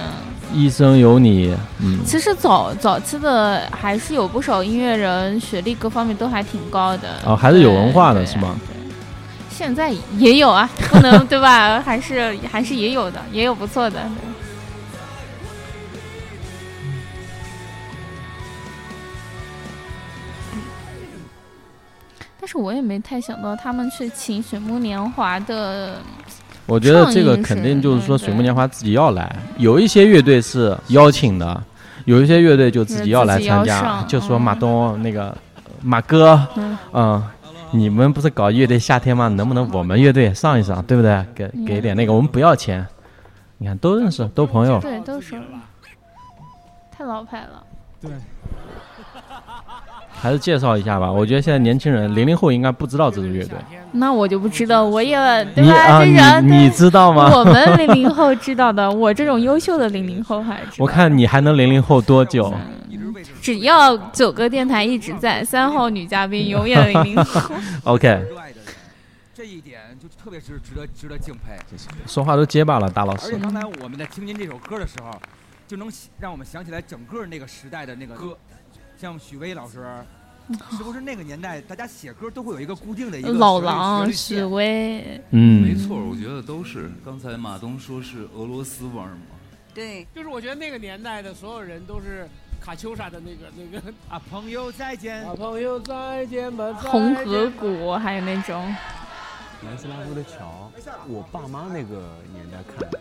[0.54, 1.98] 一生有你，嗯。
[2.06, 7.08] 其实早早期的还是有不少音乐人，学历各方面都还挺高的。
[7.26, 8.56] 哦，还是有文化的是吗？
[9.50, 11.78] 现在也有啊，不能 对吧？
[11.82, 14.00] 还是还是也有的，也有不错的。
[22.48, 25.96] 是我也没太想到他们去请水木年华的。
[26.64, 29.36] 我觉得这个肯定就是说水木年华自己要来。
[29.58, 31.62] 有一些乐队是邀请的，
[32.06, 34.02] 有一些乐队就自己要来参加。
[34.04, 35.36] 就说马东那个
[35.82, 36.40] 马哥，
[36.94, 37.22] 嗯，
[37.70, 39.28] 你们不是搞乐队夏天吗？
[39.28, 41.22] 能不能我们乐队上一上，对不对？
[41.34, 42.86] 给给点那个，我们不要钱。
[43.58, 44.80] 你看都认识，都朋友。
[44.80, 45.42] 对，都熟了。
[46.90, 47.62] 太老派了。
[48.00, 48.10] 对。
[50.20, 53.56] 还是介绍一下吧，我觉得现在年轻人，零零后应该不知道这支乐队。
[53.92, 55.16] 那我就不知道，我也
[55.54, 56.02] 对吧？
[56.02, 57.30] 你你知道吗？
[57.34, 62.52] 我们零零后知道的， 我这种优秀的零零后还我看你还能零零后多久？
[63.40, 67.54] 只要九哥电台一直在，三号女嘉宾永远零零后。
[67.94, 68.26] OK。
[69.34, 71.56] 这一点就特别是值得值得敬佩。
[72.06, 73.28] 说话都结巴了，大老师。
[73.28, 75.16] 而且刚才我们在听您这首歌的时候，
[75.68, 78.36] 就能让我们想起来整个那个时代的那个歌。
[79.00, 79.86] 像许巍老师，
[80.76, 85.62] 是不是那个年代大家写歌都会有一个固定的一个老狼、许巍，嗯。
[85.62, 86.90] 没错，我觉得都是。
[87.04, 89.38] 刚才马东说是俄罗斯味儿嘛，
[89.72, 92.28] 对，就是我觉得那个年代的所有人都是
[92.60, 98.74] 卡秋莎的那个那个啊，朋友再见，啊，朋友再见吧，红河谷，还有那种，
[99.62, 100.72] 南斯拉夫的桥，
[101.06, 102.98] 我爸妈那个年代看的。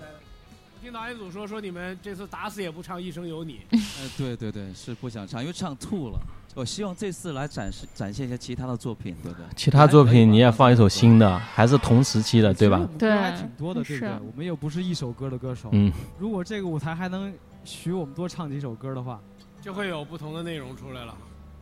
[0.88, 6.19] 听导演组说说你们这次打死也不唱《一生有你》， 哎，对对对，是不想唱，因为唱吐了。
[6.56, 9.45] 我希望这次来展示展现一下其他的作品，对不对？
[9.54, 12.88] 其他作品你也放一首新的，还是同时期的，对吧？
[12.97, 14.13] 对还挺多的，对不对？
[14.13, 15.67] 我们又不是一首歌的歌手。
[15.73, 15.91] 嗯。
[16.17, 17.34] 如果这个舞台还能
[17.65, 19.19] 许我们多唱几首歌的话，
[19.62, 21.13] 就会有不同的内容出来了。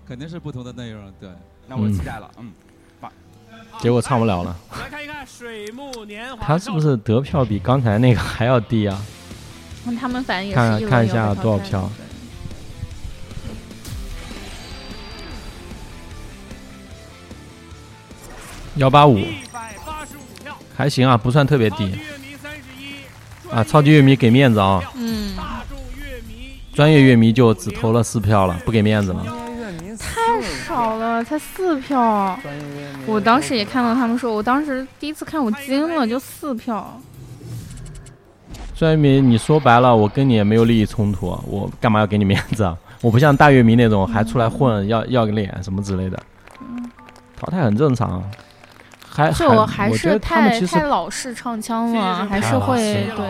[0.08, 1.32] 肯定是不同的内容，对。
[1.68, 2.52] 那我期待了，嗯。
[3.02, 3.12] 把
[3.82, 4.56] 结果唱不了了。
[4.80, 6.44] 来看一看《水木年华》。
[6.46, 9.02] 他是不是得票比刚才那个还要低啊？
[9.94, 11.90] 他们反正也是看看一下多少票。
[18.78, 19.20] 幺八五，
[20.76, 21.98] 还行啊，不算特别低。
[23.50, 24.82] 啊，超级乐迷给面子啊！
[24.96, 25.34] 嗯，
[26.74, 29.24] 专业乐迷就只投了四票了，不给面子了。
[29.98, 32.38] 太少了，才四票。
[33.06, 37.00] 我当时也看到他们说，我当时第一次看我惊了，就四票。
[38.76, 42.78] 专业乐迷，你说白了，我跟你也没有利益冲突，我干嘛要给你面子啊？
[43.02, 46.20] 我不像大月明那种还出来混，要要个脸什么之类的。
[47.40, 48.24] 淘汰很正常。
[49.08, 53.26] 还就还是我觉得他们其实太太老式唱腔了，还是会对对。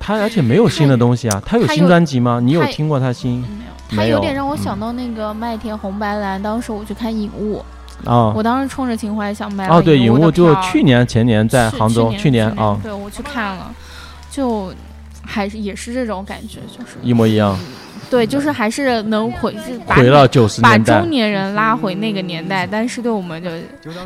[0.00, 2.40] 他而且没有新的东西啊，他有新专辑吗？
[2.42, 3.44] 你有听过他新？
[3.88, 7.64] 他没有点让我嗯想到那个麦田红白蓝，当时我去看影雾，
[8.04, 13.72] 啊我当时冲着情怀想买哦，对，影影雾就去年前年在杭州，去年啊，对我去看了，
[14.32, 14.74] 就
[15.30, 17.56] 还是也是这种感觉，就是一模一样。
[18.10, 23.50] 对，就是还是能回回到九十把年代中年人拉回那个年代，但是对我们就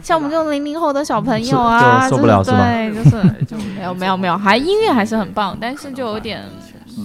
[0.02, 6.42] 像我们这种零零后的小朋友啊，就受不了就是吧对，就是就没有没有没有，还音乐还是很棒，但是就有点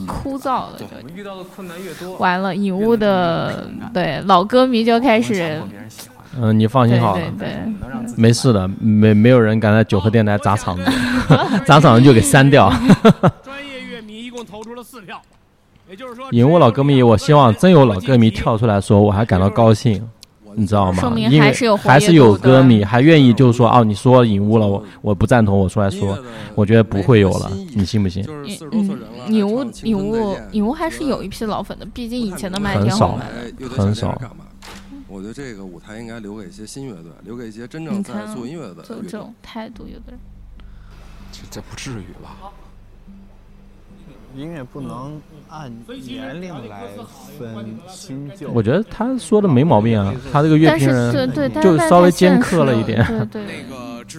[0.07, 5.61] 枯燥了，就我们遇到的困难越多，完了，影雾的对老歌迷就开始
[6.41, 10.91] 嗯，你放心好了，对对没事的，没没有人敢在九河电台砸场子，
[11.63, 12.73] 砸场子就给删掉。
[14.37, 15.19] 共投出了四票，
[15.89, 20.07] 也就是说，影雾老歌迷，我希望真有老歌迷跳出来说，我还感到高兴，
[20.53, 21.09] 你知道吗说？
[21.09, 26.19] 明还是有还是有歌迷还愿意就是说，哦，你说影雾了，我我不赞同，我出来说，
[26.53, 28.23] 我觉得不会有了，你信不信？
[28.71, 34.21] 嗯，影雾影雾影雾还是有一批老粉的，毕竟以前的麦田很少红白哎乐队很少？
[35.07, 40.19] 我觉得这个舞台应该留给一些新乐队，留给一些真正做音乐的这种态度，有的人。
[41.31, 42.51] 这这不至于吧？
[44.35, 45.71] 音乐不能按
[46.05, 46.83] 年龄来
[47.37, 48.49] 分新旧。
[48.51, 53.05] 我觉得他说的没毛病啊，他这个乐但是评人就是但稍微尖太现实刻了一点。
[53.31, 53.65] 对对。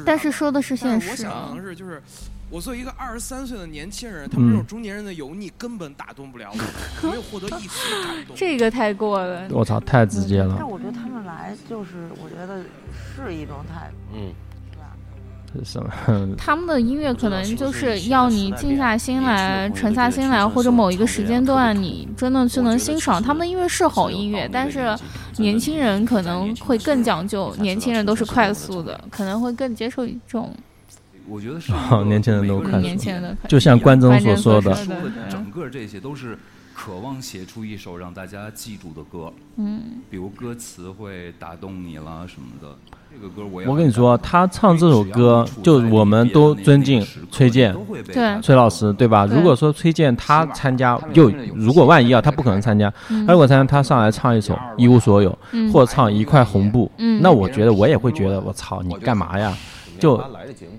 [0.05, 1.57] 但是说的是现我实啊想。
[1.57, 2.03] 的是，就是
[2.51, 8.35] 我作为一个二十三岁的年轻人，他们这种中年人的油腻根本打动不了我，没有获得一丝感动。
[8.37, 9.47] 这个太过了。
[9.51, 10.68] 我操，太直接了但。
[10.68, 14.16] 我觉得他们来就是，我觉得是一种态度。
[14.16, 14.33] 嗯。
[15.64, 15.90] 是什么？
[16.38, 24.97] 他们的音乐可能就是要你静下心来、沉下心来，或者某一个时间段你真的去能欣赏他们的音乐是好音乐，但是
[25.37, 30.55] 年轻人可能会更讲究，年轻人都是快速的，可能会更接受一种
[31.29, 34.75] 我觉得是好年轻人都看年轻人的就像关征所说的
[35.29, 36.38] 整个这些都是
[36.75, 42.98] 渴望写出一首让大家记住的歌，嗯，比如歌词会打动你啦什么的。
[43.11, 47.75] 这个歌我跟你说，他唱这首歌，就我们都尊敬崔健，
[48.12, 49.27] 对崔老师，对吧？
[49.27, 59.57] 如果说崔健他参加，就如果万一啊，他不可能参加，嗯他如果参加，他上来唱一首《一无所有》，嗯或者唱一块红布，嗯那我觉得我也会觉得，我操，你干嘛呀？
[59.99, 60.23] 就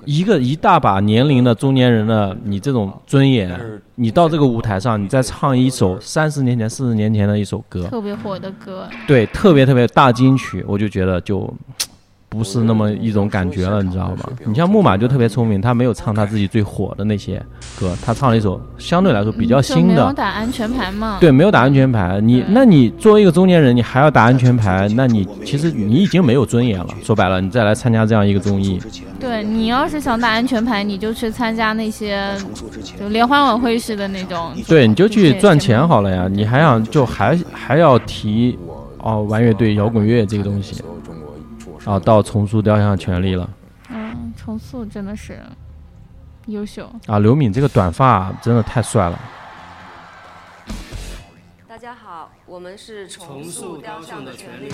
[0.06, 3.60] 一个一大把年龄的中年人的你这种尊严，
[3.96, 8.88] 你到这个舞台上，你再唱一首三十年前、四十年前的一首歌，特别火的歌。
[9.06, 11.54] 对，特别特别大金曲，我就觉得就
[12.30, 14.30] 不是那么一种感觉了，你知道吧？
[14.46, 17.44] 你像木马就特别聪明，他没有唱他自己最火的那些
[17.80, 20.13] 歌，他唱了一首相对来说比较新的没有。
[20.13, 21.17] 打安全牌嘛？
[21.19, 26.88] 对，没有打安全牌，你那你作为一个中年人，你还要打安全牌，那你其实你已经没有尊严了。
[27.04, 28.80] 说白了，你再来参加这样一个综艺，
[29.19, 32.32] 对你要是想打安全牌，你就去参加那些
[33.00, 34.52] 就联欢晚会式的那种。
[34.67, 36.27] 对，你就去赚钱好了呀。
[36.30, 38.58] 你还想就还还要提
[39.00, 40.84] 哦，玩乐队、摇滚乐这个东西，
[41.90, 43.50] 啊，到重塑雕像权利了。
[43.90, 45.40] 嗯，重塑真的是
[46.46, 46.87] 优秀。
[47.08, 49.19] 啊，刘敏这个短发真的太帅了。
[51.67, 54.71] 大家好，我们是重重塑雕像的权利。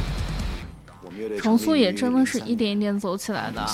[1.40, 3.66] 重塑也真的是一点一点走起来的，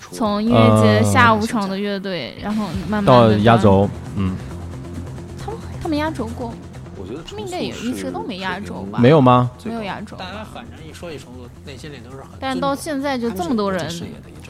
[0.00, 4.34] 从音乐节下午场的乐队，然后慢慢到压轴，嗯，
[5.38, 6.71] 他们他们压轴过，我
[7.12, 8.98] 觉得他们应该也一直都没压轴吧？
[8.98, 9.50] 没有吗？
[9.64, 10.16] 没有压轴。
[10.16, 12.30] 大家反正一说起重塑，内心里都是很。
[12.40, 13.88] 但到现在就这么多人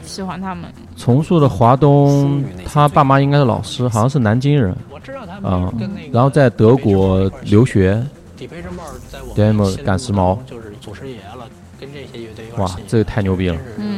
[0.03, 8.01] 喜欢他们，重塑的华东，他爸妈应该是老师，好像是南京人，我知道他啊们跟那个，然后在德国留学，
[8.37, 11.47] 底培生报在我们对么现在赶时髦就是祖师爷了，
[11.79, 13.92] 跟这些哇，这个太牛逼了，嗯，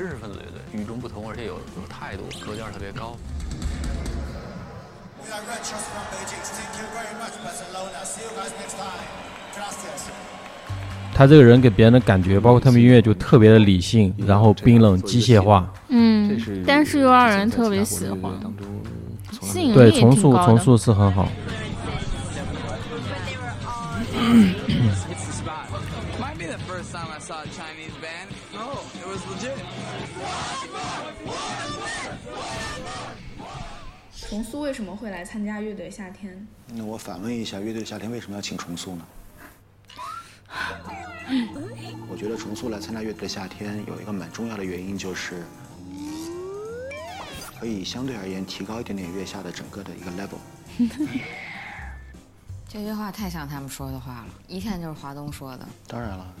[0.00, 3.14] 知识分子乐队，与众不同，而且有有态度，格调特别高。
[5.20, 6.40] We are Red Shots from Beijing.
[6.40, 8.02] Thank you very much, Barcelona.
[8.02, 9.04] See you guys next time.
[9.54, 10.08] Gracias.
[11.14, 15.70] 他这个人给别人的感觉，包括他们音乐就特别的理性，然后冰冷机械化。
[15.88, 16.34] 嗯，
[16.66, 18.32] 但是又让人特别喜欢，
[19.42, 20.46] 吸引力对，也重塑挺高的。
[20.46, 21.28] 重塑是很好。
[24.32, 25.09] It's the
[34.28, 36.46] 重塑为什么会来参加乐队夏天？
[36.68, 39.04] 那我反问一下，乐队夏天为什么要请重塑呢？
[42.08, 45.42] 我觉得重塑来参加乐队的夏天有一个蛮重要的原因，就是
[47.58, 50.38] 可以相对而言提高一点点月下的整个的一个 level。
[52.68, 55.66] 这句话太像他们说的话了，一看就是华东说的。
[55.88, 56.32] 当然了，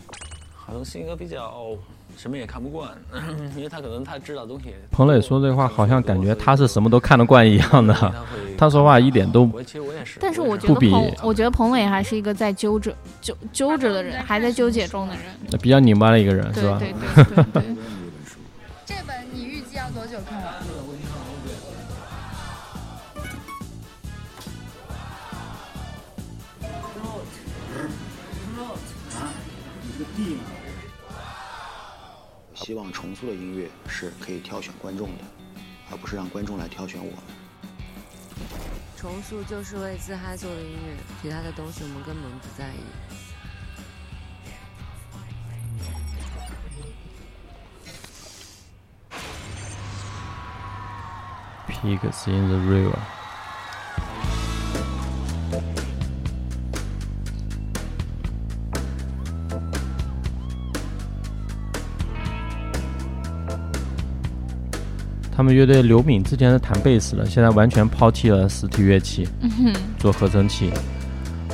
[0.66, 1.52] 华东性格比较
[2.16, 2.88] 什么也看不惯，
[3.56, 4.74] 因为他可能他知道东西。
[4.90, 7.94] 彭磊说这话，好像感觉他是什么都看得惯一样的。
[8.58, 9.50] 他说话一点都
[10.20, 15.22] 但是我觉得彭，我觉得彭磊还是一个在揪着、揪揪着的人，还在纠结中的人。
[15.62, 16.78] 比较拧巴的一个人，是吧？
[16.78, 17.76] 对对对对对。
[18.84, 20.54] 这本你预计要多久看完？
[32.62, 35.24] 希望重塑的音乐是可以挑选观众的，
[35.90, 37.16] 而不是让观众来挑选我们。
[38.98, 42.80] 重塑就是为自嗨做的音乐，其他的东西我们根本不在意。
[51.66, 52.98] Pigs in the river。
[65.40, 69.26] 他们乐队刘敏之前是弹贝斯的，现在完全抛弃了实体乐器，
[69.96, 70.70] 做合成器。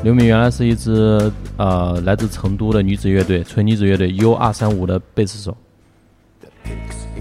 [0.02, 5.56] 刘敏原来是一支呃来自成都的女子乐队，纯女子乐队 U 二三五的贝斯手。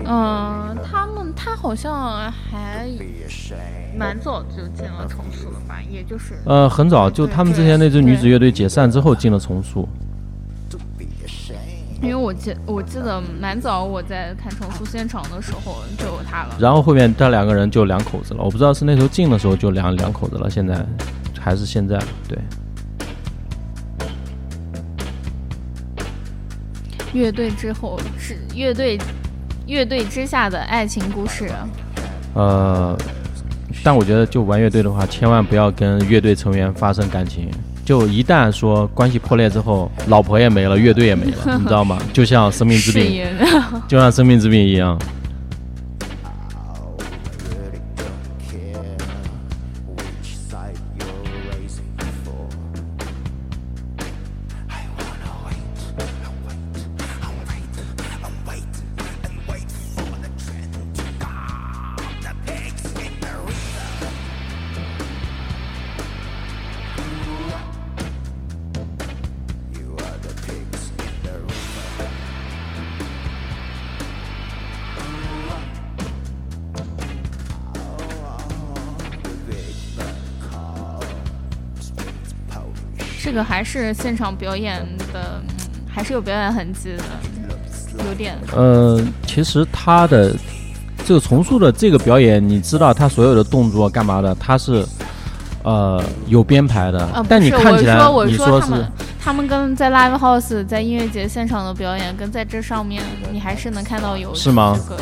[0.03, 2.89] 嗯，他们他好像还
[3.95, 5.79] 蛮早就进了重塑了吧？
[5.87, 9.87] 也就是呃，很早就他们之前那支女子乐队解散之后进了重塑。
[12.05, 16.55] 因为我记我记得蛮早我在看重塑现场的时候就有他了。
[16.59, 20.85] 然后后面他两个人就两口子了，我不知道是那时候进的时候就两两口子了，现在
[21.39, 21.97] 还是现在
[22.27, 22.37] 对。
[27.11, 28.99] 乐队之后是乐队，
[29.65, 31.49] 乐队之下的爱情故事。
[32.35, 32.95] 呃，
[33.83, 37.49] 但我觉得就玩乐队的话，千万不要跟乐队成员发生感情。
[37.85, 41.99] 就一旦说关系破裂之后，老婆也没了，乐队也没了， 你知道吗？
[42.11, 43.23] 就像生命之病，
[43.87, 44.99] 就像生命之病一样。
[83.79, 85.55] 是现场表演的，嗯
[85.87, 88.37] 还是有表演痕迹的，有点。
[88.53, 90.35] 呃，其实他的
[91.05, 94.85] 这个重塑的这个表演，你知道他所有的动作干嘛的，他是
[95.63, 98.91] 呃有编排的，啊，但你看起来我你是说他们，
[99.23, 103.01] 他们跟在 live house 在音乐节现场的表演，跟在这上面，
[103.31, 105.01] 你还是能看到有是吗这个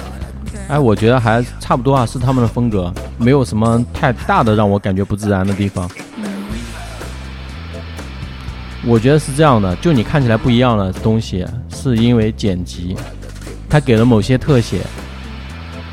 [0.52, 5.90] 对哎，我觉得还差不多啊，是他们的风格，没有什么太大的让我感觉不自然的地方。
[8.86, 12.96] 我觉得是这样的，就你看起来不一样的东西，是因为剪辑，
[13.70, 14.80] 他给了某些特写，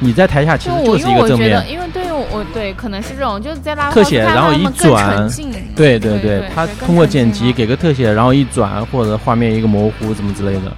[0.00, 1.64] 你在台下其实就是一个正面。
[1.70, 5.28] 因为对于我对可能是这种，就是在拉特写，然后一转，
[5.76, 10.72] 对对对，他通过剪辑给个特写，然后一转或者画面一个模糊怎么之类的，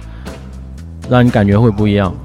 [1.09, 2.15] 让你感觉会不一样。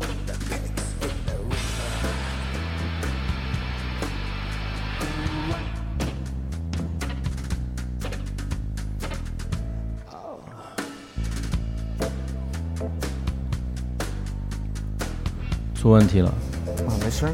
[15.89, 16.29] 出问题了。
[16.87, 17.27] 啊，没事。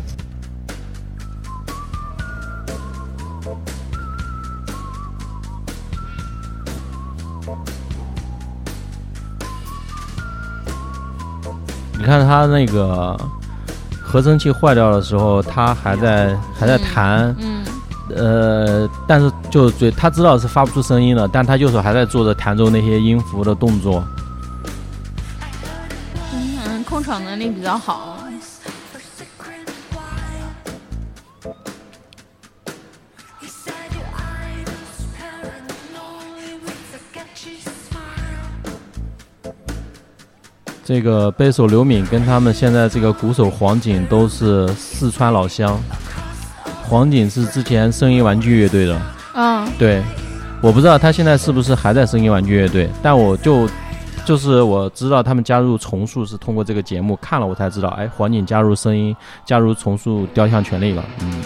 [11.99, 13.19] 你看他那个
[14.01, 17.65] 合成器坏掉的时候，他还在还在弹，嗯，
[18.15, 24.05] 呃，但是就嘴他知道是发不出声音了，但他右手还在做着弹奏那些音符的动作。
[26.33, 28.14] 嗯，控场能力比较好。
[40.85, 45.81] 这个贝手刘敏跟他们现在这个鼓手黄景都是四川老乡。
[46.83, 49.01] 黄景是之前声音玩具乐队的，
[49.35, 50.03] 嗯，对，
[50.61, 53.67] 我不知道他现在是不是还在声音玩具乐队，但我就
[54.27, 59.17] 就是我知道他们加入重塑是通过这个节目看了我才知道，哎，黄景加入声音，
[59.47, 61.43] 加入重塑雕像权利了，嗯。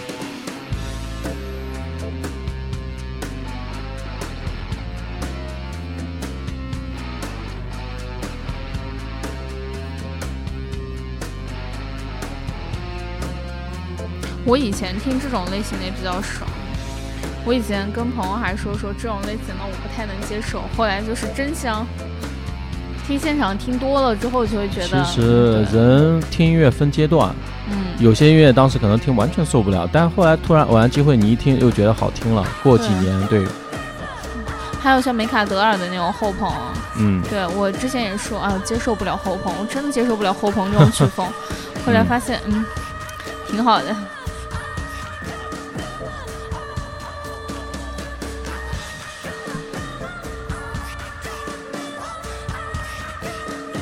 [14.49, 16.47] 我以前听这种类型的也比较少，
[17.45, 21.85] 我以前跟朋友还说说这种类型的我不太能接受，后来就是真香。
[23.05, 27.31] 听现场听多了之后就会觉得，其实人听音乐分阶段，
[27.69, 33.45] 嗯，有些音乐当时可能听完全受不了，但后来突然偶然机会你一听又觉得好听了，过几年对。
[34.81, 36.51] 还有像梅卡德尔的那种后朋，
[36.97, 41.23] 嗯，对我之前也说啊接受不了后朋，我真的接受不了后朋这种曲风，
[41.85, 42.65] 后来发现嗯
[43.47, 43.95] 挺好的。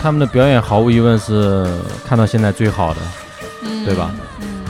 [0.07, 1.67] 他们的表演毫无疑问是
[2.07, 3.01] 看到现在最好的，
[3.83, 4.09] 对吧？
[4.39, 4.63] 嗯。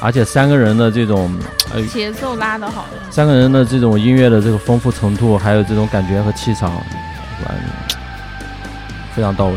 [0.00, 1.38] 而且三个人的这种
[1.92, 6.82] 节奏拉的好，三个人的这种音乐的这个丰富程度，还有这种感觉和气场，
[9.14, 9.54] 非常到位。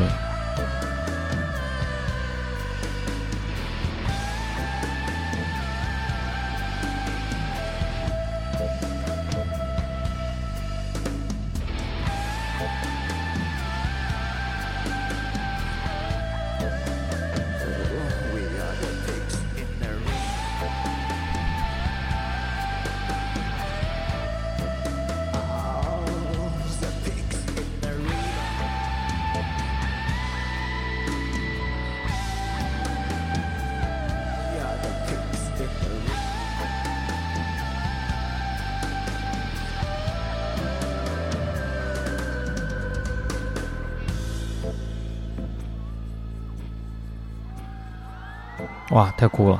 [48.92, 49.60] 哇，太酷了！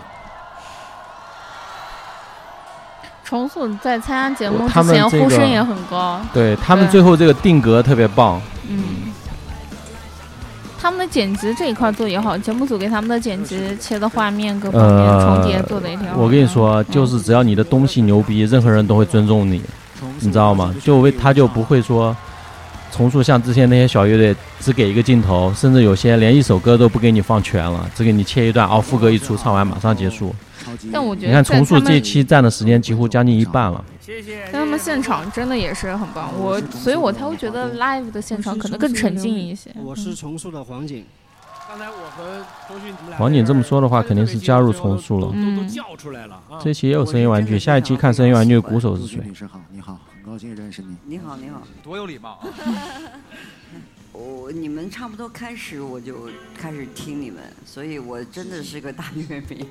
[3.24, 8.40] 重塑在参加节目之前呼声也很高，对他们最后这个定格特别棒。
[8.70, 9.12] 嗯，
[10.80, 16.18] 他们的剪辑这一块做也好，节目组给他们的剪辑切的画面各方面重叠做的也挺好。
[16.18, 19.60] 我跟你说，就是只要你的东西牛逼，任何人都会尊重你，
[20.20, 20.74] 你知道吗？
[20.84, 22.16] 就为他就不会说。
[22.92, 30.34] 重塑像之前那些小乐队，只给一个镜头，甚至有些连一首歌都不给你放全了，只给你切一段，哦，副歌一出，唱完马上结束。
[30.92, 33.84] 但我觉得你看重塑这期占的时间几乎将近一半了。
[34.02, 34.44] 谢谢。
[34.52, 39.70] 但他们现场真的也是很棒，我所以我才会觉得 live 的现场可能更沉浸一些。
[39.84, 41.06] 我是重塑的黄景。
[41.68, 45.28] 刚才我和周迅黄景这么说的话，肯定是加入重塑了。
[45.28, 46.62] 都都叫出来了啊！
[46.64, 49.20] 这期也有声音玩具，下一期看声音玩具鼓手是谁？
[49.26, 50.98] 女士好，你好，很高兴认识你。
[51.06, 52.50] 你好，你好，多有礼貌啊！
[54.12, 59.68] 我你们差不多开始我就开始听你们，所以我真的是个大乐迷，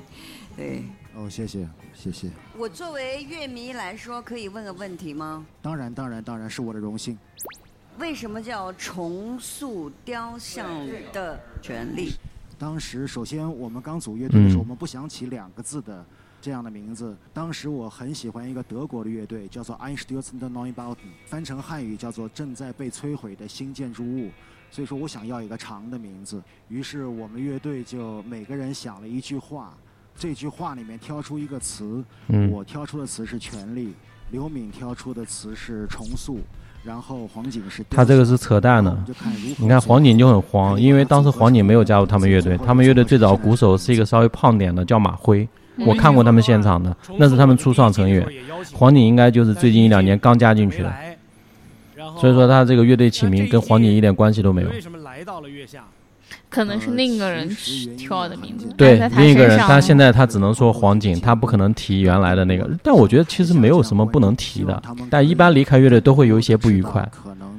[0.55, 0.85] 对。
[1.13, 2.29] 哦，谢谢，谢谢。
[2.57, 5.45] 我作为乐迷来说，可以问个问题吗？
[5.61, 7.17] 当然，当然，当然是我的荣幸。
[7.99, 10.69] 为什么叫重塑雕像
[11.11, 12.13] 的权利？
[12.57, 16.05] 当时，首先我们刚组乐队的时候，嗯我们不想起两个字的
[16.45, 17.17] 这样的名字。
[17.33, 24.29] 当时我很喜欢一个德国的乐队，叫做 Einstürzende Neubauten，翻成汉语叫做“正在被摧毁的新建筑物”。
[24.69, 29.73] 所以说我想要一个长的名字，于是我们乐队就每个人想了一句话，
[30.15, 33.95] 这句话里面挑出一个词，嗯我挑出的词是权力，
[34.29, 36.37] 刘敏挑出的词是重塑，
[36.83, 38.95] 然后黄景是他这个是扯淡的。
[39.57, 45.47] 你看黄景就很慌，因为当时黄景没有加入他们乐队，他们乐队最早鼓手是一个稍微胖点的，叫马辉。
[45.79, 48.25] 我看过他们现场的，那是他们初创成员。
[48.73, 50.93] 黄锦应该就是最近一两年刚加进去的，
[52.19, 54.69] 所以说他这个乐队起名跟黄锦一点关系都没有。
[54.69, 55.83] 为什么来到了月下？
[56.49, 57.49] 可能是另一个人
[57.97, 62.69] 挑的名字，对另一个人他，现在他只能说黄景，他不可能提原来的那个。
[62.81, 67.07] 但我觉得其实没有什么不能提的，但一般离开乐队都会有一些不愉快。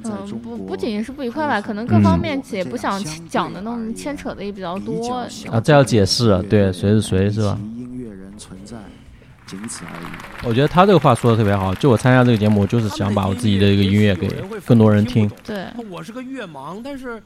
[0.03, 5.27] 嗯，不不仅仅是不愉快吧，可能各方面也不想讲的那种牵扯的也比较多。
[5.51, 7.57] 啊，这要解释，对，谁是谁是吧？
[7.75, 8.77] 音乐人存在，
[9.45, 10.47] 仅此而已。
[10.47, 11.75] 我觉得他这个话说的特别好。
[11.75, 14.29] 就我参加这个节目，我就是想把我自己的一个音乐给
[14.65, 15.29] 更多人听。
[15.43, 17.21] 对，我是个乐盲，但是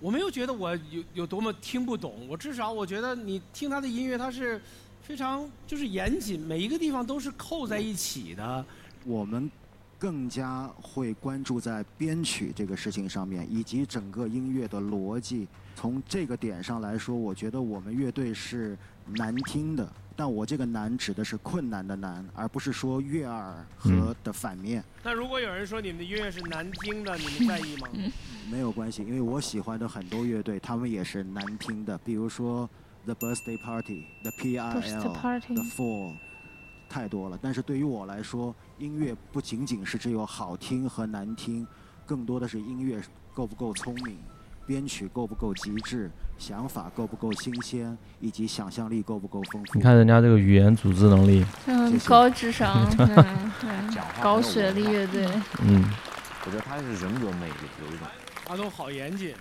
[0.00, 2.26] 我没有觉得我有有多么听不懂。
[2.28, 4.60] 我至少我觉得你听他的音乐，他是
[5.02, 8.64] 非常就是严谨，每一个地方都是扣在一起的。
[9.04, 9.50] 我们
[9.98, 15.48] 更加会关注在编曲这个事情上面，以及整个音乐的逻辑。
[15.74, 18.76] 从这个点上来说，我觉得我们乐队是
[19.06, 19.92] 难听的。
[20.18, 24.82] 但我这个难指的是困难的难，而不是说悦耳和的反面。
[25.04, 27.88] 那如果有人说你们的音乐是难听的，你们在意吗？
[28.50, 32.68] 没有关系，因为我喜欢的很多乐队，他们也是难听的，比如说
[33.04, 36.16] The Birthday Party、The P.I.L.、The Four，
[36.88, 37.38] 太多了。
[37.40, 41.64] 但是对于我来说，音乐不仅仅是只有好听和难听，
[42.04, 43.00] 更多的是音乐
[43.32, 44.18] 够不够聪明，
[44.66, 49.74] 编曲够不够极致，想法够不够新鲜，以及想象力够不够丰富。
[49.74, 55.26] 你看人家这个语言组织能力，嗯，高智商， 嗯，对，高学历乐队。
[55.62, 55.84] 嗯，
[56.46, 58.06] 我觉得他是人格魅力有一种。
[58.46, 59.34] 华东好严谨，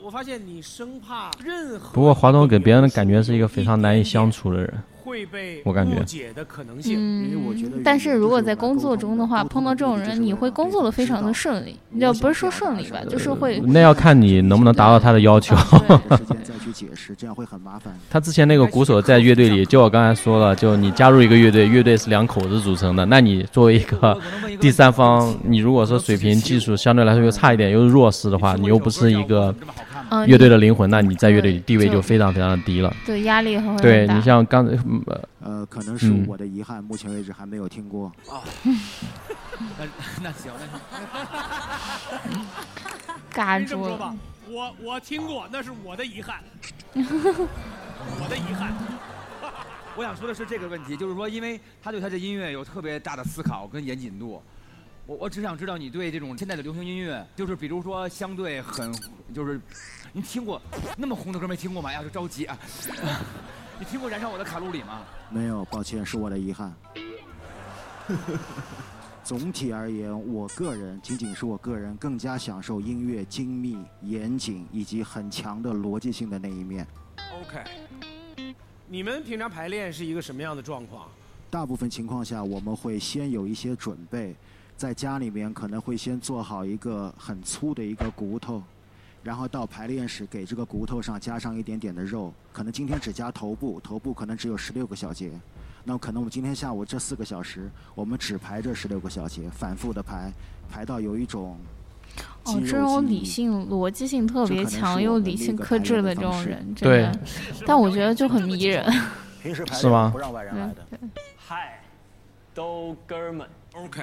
[0.00, 6.96] 我发现你生怕任何不过华东给别人的感觉是一个非常难以相处的人，会被我感觉误解的可能性。
[6.98, 11.76] 嗯，但是如果在工作中的话，碰到这种人，你会工作的非常的顺利。
[11.96, 13.60] 要不是说顺利吧，就是会。
[13.66, 15.54] 那要看你能不能达到他的要求。
[16.42, 17.94] 再去解释，这样会很麻烦。
[18.08, 24.18] 他之前那个鼓手在乐队里，就我刚才说了，就你加入一个乐队，乐队是两口子组成的，那你作为一个
[24.58, 29.54] 第三方，你如果说水平技术相对来说又差一点，又是弱势的话，你又不是一个
[30.26, 32.94] 乐队的灵魂，那你在乐队里地位就非常非常的低了。
[33.04, 34.76] 对，压力很对你像刚才，
[35.40, 38.12] 呃，可能是我的遗憾，目前为止还没有听过。
[38.28, 38.42] 哦
[39.78, 39.86] 那
[40.22, 40.52] 那行，
[43.32, 43.96] 尬 住了。
[43.96, 44.14] 吧，
[44.48, 46.40] 我我听过，那是我的遗憾，
[46.94, 48.72] 我的遗憾。
[49.96, 54.42] 我想说的是这个问题，就是说，因为他对他的音乐有特别大的思考跟严谨度。
[55.06, 58.90] 我我只想知道你对这种现在的流行音乐，就是比如说相对很，
[59.34, 59.60] 就是
[60.12, 60.60] 你听过
[60.96, 61.90] 那么红的歌没听过吗？
[61.90, 62.58] 哎呀，就着急啊！
[63.78, 65.02] 你听过《燃烧我的卡路里》吗？
[65.28, 66.74] 没有，抱歉，是我的遗憾。
[69.22, 76.86] 总体而言，我个人仅仅是我个人更加享受音乐精密、严谨以及很强的逻辑性的那一面。
[77.42, 77.62] OK，
[78.86, 81.08] 你们平常排练是一个什么样的状况？
[81.50, 84.34] 大部分情况下，我们会先有一些准备，
[84.84, 88.62] 在家里面可能会先做好一个很粗的一个骨头，
[89.22, 95.30] 然后到排练室给这个骨头上加上一点点的肉，可能今天只加头部，头部可能只有十六个小节。
[95.84, 100.30] 那么可能我们今天下午这四个小时，我们只排这十六个小节，反复的排，
[100.68, 101.56] 排到有一种
[102.44, 107.18] 哦，这种理性、逻辑性特别强又理性克制的这种人，真的，
[107.66, 108.84] 但我觉得就很迷人。
[109.72, 110.10] 是吗？
[110.12, 110.86] 不让外人来的。
[111.38, 111.80] 嗨，
[112.52, 113.48] 都哥们。
[113.72, 114.02] OK，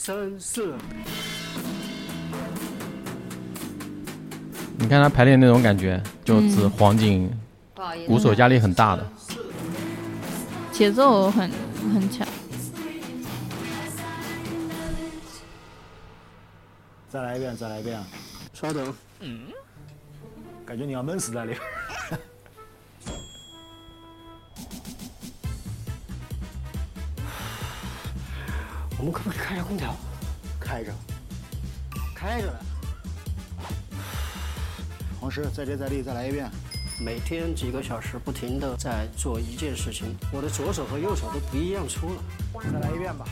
[0.00, 0.74] 深色。
[4.78, 7.28] 你看他排练那种感觉，就是黄景
[8.06, 9.04] 鼓手压力很大的。
[10.70, 11.50] 节奏很
[11.92, 12.26] 很强。
[17.08, 18.00] 再来一遍，再来一遍。
[18.54, 18.94] 稍等。
[19.18, 19.40] 嗯。
[20.64, 21.60] 感觉你要闷死在里边。
[29.08, 29.96] 们可不可以开下空调？
[30.60, 30.92] 开着。
[32.14, 32.58] 开着呢。
[35.18, 36.50] 黄石，再接再厉，再来一遍。
[37.00, 42.22] 每天几个小时不停的在做一件事情，我的左手和右手都不一样粗了。
[42.70, 43.24] 再来一遍吧。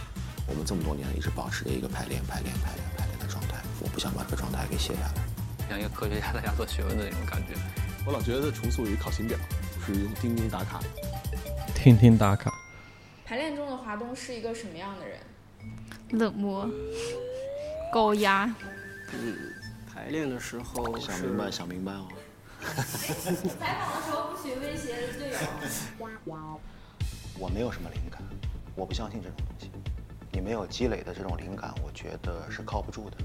[0.47, 5.69] 我们这么多年一直保持着一个排练、排练、排练、排练的状态，我不想把这个状态给卸下来。
[5.69, 7.55] 像一个科学家在家做学问的那种感觉。
[8.07, 9.37] 我老觉得重塑于考勤表，
[9.85, 10.81] 是用钉钉打卡。
[11.75, 12.55] 钉钉打卡。
[13.25, 15.19] 排练中的华东是一个什么样的人？
[16.11, 16.69] 冷漠、
[17.93, 18.45] 高压。
[19.13, 19.37] 嗯，
[19.87, 22.09] 排练的时候想明白，想明白哦。
[22.67, 26.61] 采访的时候不许威胁队友。
[27.39, 28.23] 我没有什么灵感，
[28.75, 29.71] 我不相信这种东西。
[30.33, 33.17] 你没有积累的这种灵感，我觉得是靠不住的。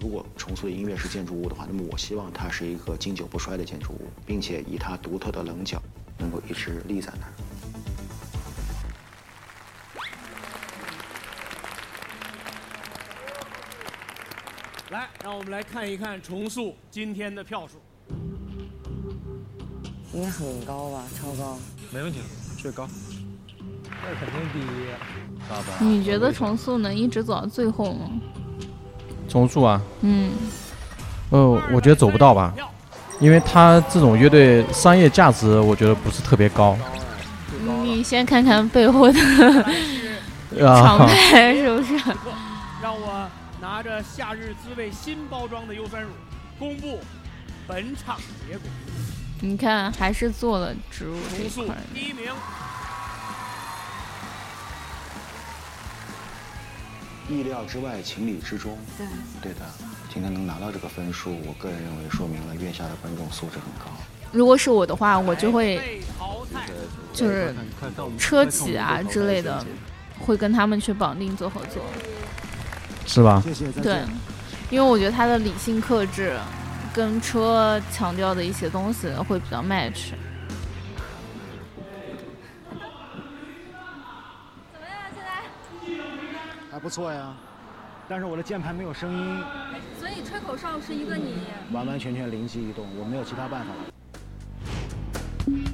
[0.00, 5.80] 如果重塑的音乐是建筑物的话，那么我希望它是一个经久不衰的建筑物，并且以它独特的棱角
[6.18, 7.32] 能够一直立在那儿。
[14.90, 17.74] 来，让我们来看一看重塑今天的票数。
[20.12, 21.56] 应该很高吧，超高。
[21.92, 22.18] 没问题，
[22.58, 22.88] 最高。
[23.88, 24.64] 那肯定第一。
[25.78, 28.10] 你觉得重塑能一直走到最后吗？
[29.28, 30.32] 重塑啊，嗯，
[31.30, 32.52] 呃，我觉得走不到吧，
[33.20, 36.76] 因为他这种乐队商业价值，我觉得不是特别高。
[37.84, 39.20] 你先看看背后的
[40.66, 41.96] 啊厂牌是不是？
[42.82, 43.28] 让我
[43.70, 46.10] 拿着夏日滋味新包装的优酸乳，
[46.58, 46.98] 公布
[47.68, 48.68] 本场结果。
[49.40, 51.76] 你看，还是做了植入这一重塑块。
[51.94, 52.32] 第一名，
[57.28, 58.76] 意料之外，情理之中。
[58.98, 59.06] 对，
[59.40, 59.60] 对的。
[60.12, 63.96] 今天能拿到这个分数，我个人认为说明了月下的观众素质很高。
[64.32, 66.02] 如果是我的话，我就会
[67.12, 67.54] 就是
[68.18, 69.64] 车企啊之类的，
[70.18, 71.84] 会跟他们去绑定做合作。
[73.12, 73.42] 是吧？
[73.82, 74.04] 对，
[74.70, 76.38] 因为我觉得他的理性克制
[76.94, 80.12] 跟车强调的一些东西会比较 match。
[84.72, 84.94] 怎么样？
[85.12, 85.28] 现在
[86.70, 87.34] 还不错呀，
[88.08, 89.42] 但是我的键盘没有声音，
[89.98, 91.34] 所以吹口哨是一个你。
[91.72, 93.72] 完完全全灵机一动，我没有其他办法。
[95.46, 95.64] 因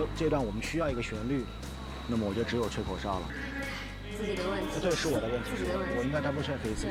[0.00, 1.44] 为这段我们需要一个旋律，
[2.06, 3.26] 那么我就只有吹口哨了。
[4.16, 4.80] 自己的问题。
[4.80, 5.94] 对，是我的问题自己的问题。
[5.98, 6.86] 我应该 double check 一次。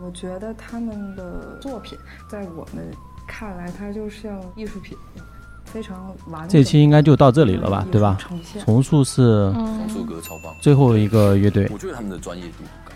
[0.00, 1.98] 我觉得他们的作品
[2.28, 2.90] 在我们
[3.26, 4.96] 看来，它就像艺术品，
[5.66, 6.48] 非常完整。
[6.48, 8.18] 这期应该就到这里了吧，对吧？
[8.64, 11.78] 重塑是重塑歌超棒，最后一个乐队我。
[11.78, 12.92] 觉得他们的专业度很高，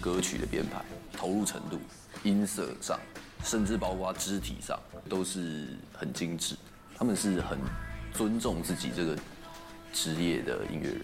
[0.00, 0.82] 歌曲的编排、
[1.16, 1.78] 投入程度、
[2.24, 2.98] 音色上，
[3.44, 4.78] 甚至包括肢体上，
[5.08, 6.56] 都是很精致。
[6.96, 7.58] 他们是很
[8.12, 9.16] 尊重自己这个
[9.92, 11.02] 职业的音乐人。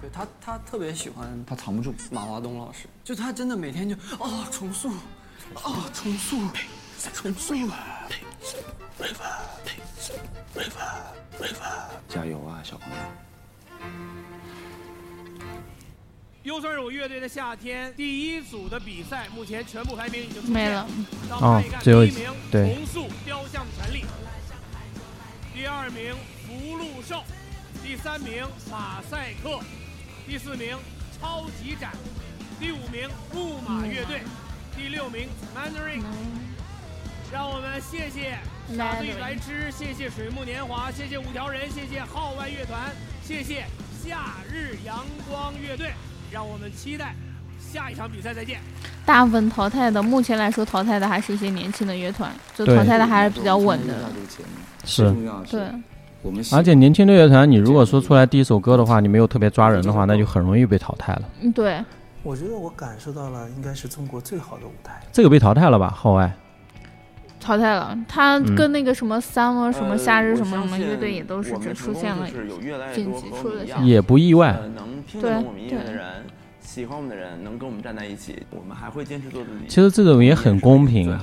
[0.00, 4.90] 对他，他特别喜欢，他藏不住马华东老师，就他真的每天就哦重塑，
[5.54, 6.38] 哦重塑，
[7.14, 7.54] 重塑，
[12.08, 12.96] 加油啊，小朋友！
[16.42, 20.86] 优酸乳乐队的夏天第一组的比赛，目前全部排名已经没了。
[21.28, 24.04] 让哦我们看一看最后一第一名对重塑雕像的权利，
[25.56, 26.14] 第二名
[26.46, 27.24] 福禄寿，
[27.82, 29.58] 第三名马赛克，
[30.26, 30.76] 第四名
[31.18, 31.92] 超级展，
[32.60, 34.20] 第五名木马乐队，
[34.76, 35.26] 第六名
[35.56, 36.02] Mandarin。
[37.32, 38.36] 让我们谢谢
[38.76, 42.92] 傻子与白痴，谢谢水木年华，谢谢五条人，谢谢号外乐团，
[43.24, 43.64] 谢谢
[44.04, 45.90] 夏日阳光乐队。
[46.30, 47.14] 让我们期待
[47.58, 48.60] 下一场比赛再见。
[49.06, 54.12] 大部分淘汰的，目前来说淘汰的还是一些年轻的乐团，就淘汰的还是比较稳的。
[54.86, 55.14] 是
[55.50, 55.60] 对，
[56.22, 61.22] 我们而且年轻的乐团，你如果说出来第一首歌的话，你没有特别抓人的话，那就很容易被淘汰了。
[61.42, 61.84] 嗯，对，
[62.22, 65.00] 我觉得我感受到了，应该是中国最好的舞台。
[65.12, 65.90] 这个被淘汰了吧？
[65.90, 66.32] 号外，
[67.40, 67.98] 淘汰了。
[68.08, 72.76] 他嗯跟那个什么 summer 什么夏日呃什么什么乐队也都是只出现了就是有越
[73.84, 76.04] 也不意外呃能听懂对我们音乐的人，
[76.60, 79.66] 喜欢我们的人，能跟我们站在一起，我们还会坚持做自己。
[79.68, 81.16] 其实这种也很公平。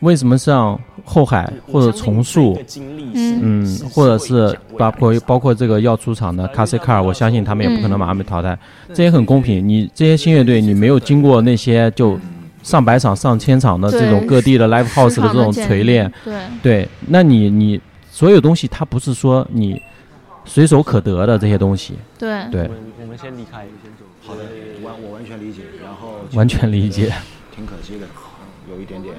[0.00, 2.56] 为什么像后海或者重塑，
[3.14, 8.58] 嗯，或者是包括包括这个要出场的卡西卡尔，我相信他们也不可能马上被淘汰，
[8.94, 9.66] 这也很公平。
[9.66, 12.18] 你这些新乐队，你没有经过那些就
[12.62, 17.80] 上百场、上千场的这种各地的 live house 的这种锤炼，对对，那你你
[18.10, 19.80] 所有东西，它不是说你
[20.44, 22.70] 随手可得的这些东西，对对，
[23.00, 24.04] 我们先离开，先走。
[24.20, 24.42] 好的，
[24.84, 27.12] 完我完全理解，然后完全理解。
[27.54, 28.06] 挺可惜的，
[28.70, 29.14] 有一点点。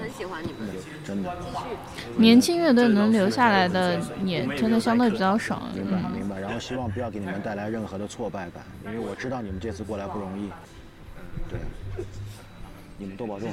[2.20, 5.64] 年轻乐队能留下来的也真的相对比较少。
[5.74, 10.50] 明白嗯，明白，然后希望不要给你们带来任何的挫败感，因为我知道你们这次过来不容易。
[11.50, 11.60] 对，
[12.98, 13.50] 你们多保重。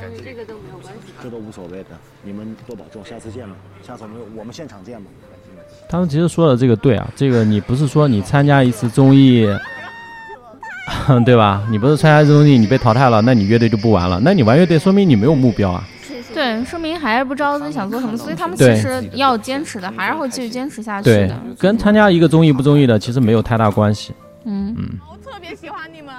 [0.00, 1.12] 但是这个都没有关系。
[1.22, 1.90] 这都无所谓的，
[2.22, 3.56] 你们多保重，下次见吧。
[3.82, 5.10] 下次我们我们现场见吧。
[5.88, 9.46] 他们其实说的这个对啊，这个你不是说你参加一次综艺，
[11.24, 11.66] 对吧？
[11.70, 15.88] 你不是参加综艺你被淘汰了，那你乐队就不玩了，那你玩乐队说明你没有目标啊。
[16.36, 24.12] 对，说明还是不知道自己想做什么，所以他们其实要坚持的，还是会继续坚持下去对的。，跟参加一个综艺不综艺的其实没有太大关系。
[24.44, 26.14] 嗯嗯，我特别喜欢你们。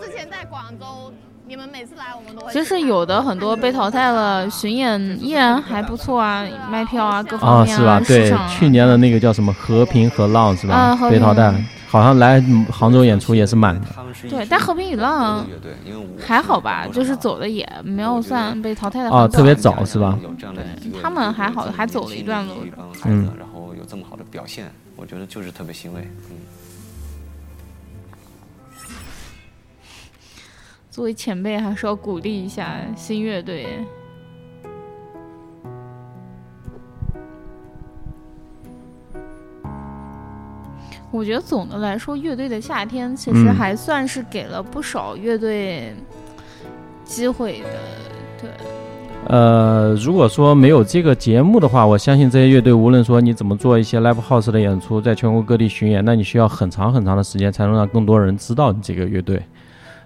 [0.00, 1.12] 之前在广州，
[1.46, 2.50] 你你们每次来我们都会。
[2.50, 8.00] 其实有的很多被淘汰了，巡演依然还不错啊，卖票啊，各方面啊，是吧？
[8.06, 10.96] 对，去年的那个叫什么和平和浪是吧？
[11.10, 11.52] 被淘汰，
[11.92, 12.40] 好像来
[12.70, 13.86] 杭州演出也是满的。
[14.26, 15.46] 对，但和平与浪
[16.18, 19.10] 还好吧，就是走的也没有算被淘汰的。
[19.10, 20.18] 哦，特别早是吧？
[20.54, 20.64] 对，
[21.02, 22.54] 他们还好，还走了一段路。
[23.04, 26.00] 嗯，然后有这么好的表现，我觉得就是特别欣慰。
[26.30, 26.36] 嗯。
[30.90, 33.66] 作为前辈，还是要鼓励一下新乐队。
[41.12, 45.94] 我觉得总的来说，乐队的夏天其实还算是给了不少乐队
[47.04, 47.68] 机会的。
[48.40, 48.50] 对。
[49.28, 59.40] 呃，如果说没有这个节目的话，我相信这些乐队无论说你怎么做一些 live house 的演出，在全国各地巡演，那你需要很长很长的时间才能让更多人知道你这个乐队。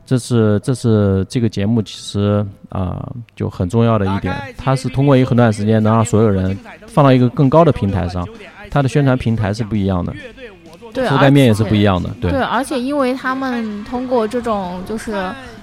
[0.05, 8.29] 这是这是这个节目其实啊就很重要的一点，它是通过一个很短时间能让所有人放到一个更高的平台上，
[8.71, 10.13] 它的宣传平台是不一样的，
[11.05, 12.31] 覆盖面也是不一样的，对。
[12.31, 15.15] 对，而且因为他们通过这种就是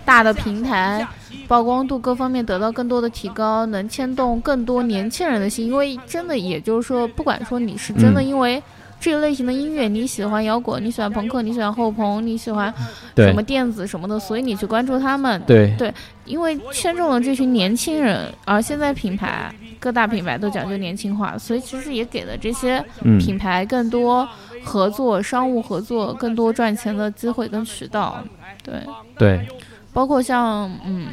[0.05, 1.07] 大的平台，
[1.47, 8.61] 曝光度各方面得到更多的提高，能牵动更多年轻人的心，因为真的也就是说，不管说你是真的因为。
[8.99, 12.73] 这个类型的音乐，你喜欢摇滚，你喜欢朋克，你喜欢后朋，你喜欢
[13.17, 15.41] 什么电子什么的，所以你去关注他们。
[15.45, 22.81] 对对，因为圈中了这群年轻人，而现在品牌各大品牌都讲究年轻化，所以其实也给了这些
[23.19, 24.25] 品牌更多
[24.63, 28.23] 合作、商务合作、更多赚钱的机会跟渠道。
[28.63, 28.75] 对
[29.17, 29.47] 对，
[29.91, 31.07] 包括像嗯。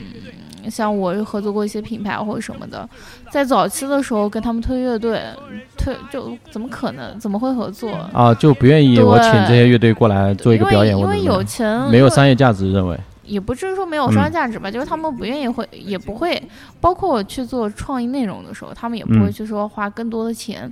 [0.71, 2.87] 像我合作过一些品牌或者什么的，
[3.31, 5.19] 在早期的时候跟他们推乐队，
[5.75, 7.19] 推就怎么可能？
[7.19, 8.35] 怎么会合作啊？
[8.35, 12.95] 就不愿意我请这些乐队过来做一个表演，因为有钱，没有商业价值，认为
[13.25, 16.41] 也不至于说没有商业价值吧，就是他们不愿意会，也不会，
[16.79, 20.71] 包括我去做创意内容的时候，他们也不会去说花更多的钱。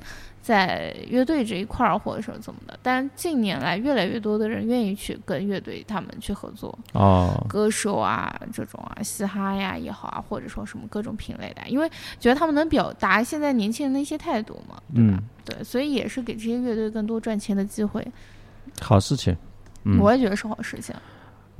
[0.48, 11.86] 在乐队这一块儿，或者说怎么的，但近年来越来越多的人愿意去跟乐队他们去合作哦，歌手啊这种啊，嘻哈呀也好啊，或者说什么各种品类的，因为
[12.18, 15.22] 觉得他们能表达现在年轻人的一些态度嘛，对吧？
[15.44, 18.02] 对，所以也是给这些乐队更多赚钱的机会，
[18.80, 19.36] 好事情，
[20.00, 20.94] 我也觉得是好事情。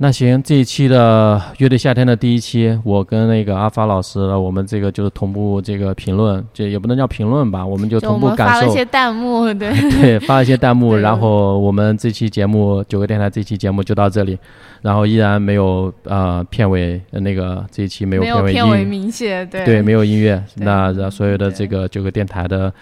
[0.01, 8.61] 那行，这一期的乐队夏天的第一期，我跟那个阿发老师，我们这个就是同步这个评论，这也不能叫评论吧，我们就同步感受。
[8.61, 9.69] 发了一些弹幕，对
[9.99, 14.39] 对，发了一些弹幕，然后我们这期节目九个电台这期节目就到这里，
[14.81, 20.41] 然后依然没有呃片尾那个这一期没有片尾片尾明显，对对，没有音乐。
[20.55, 22.73] 那所有的这个九个电台的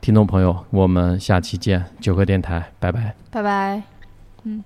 [0.00, 3.82] 听众朋友，我们下期见，九个电台，拜拜，拜拜，
[4.42, 4.64] 嗯。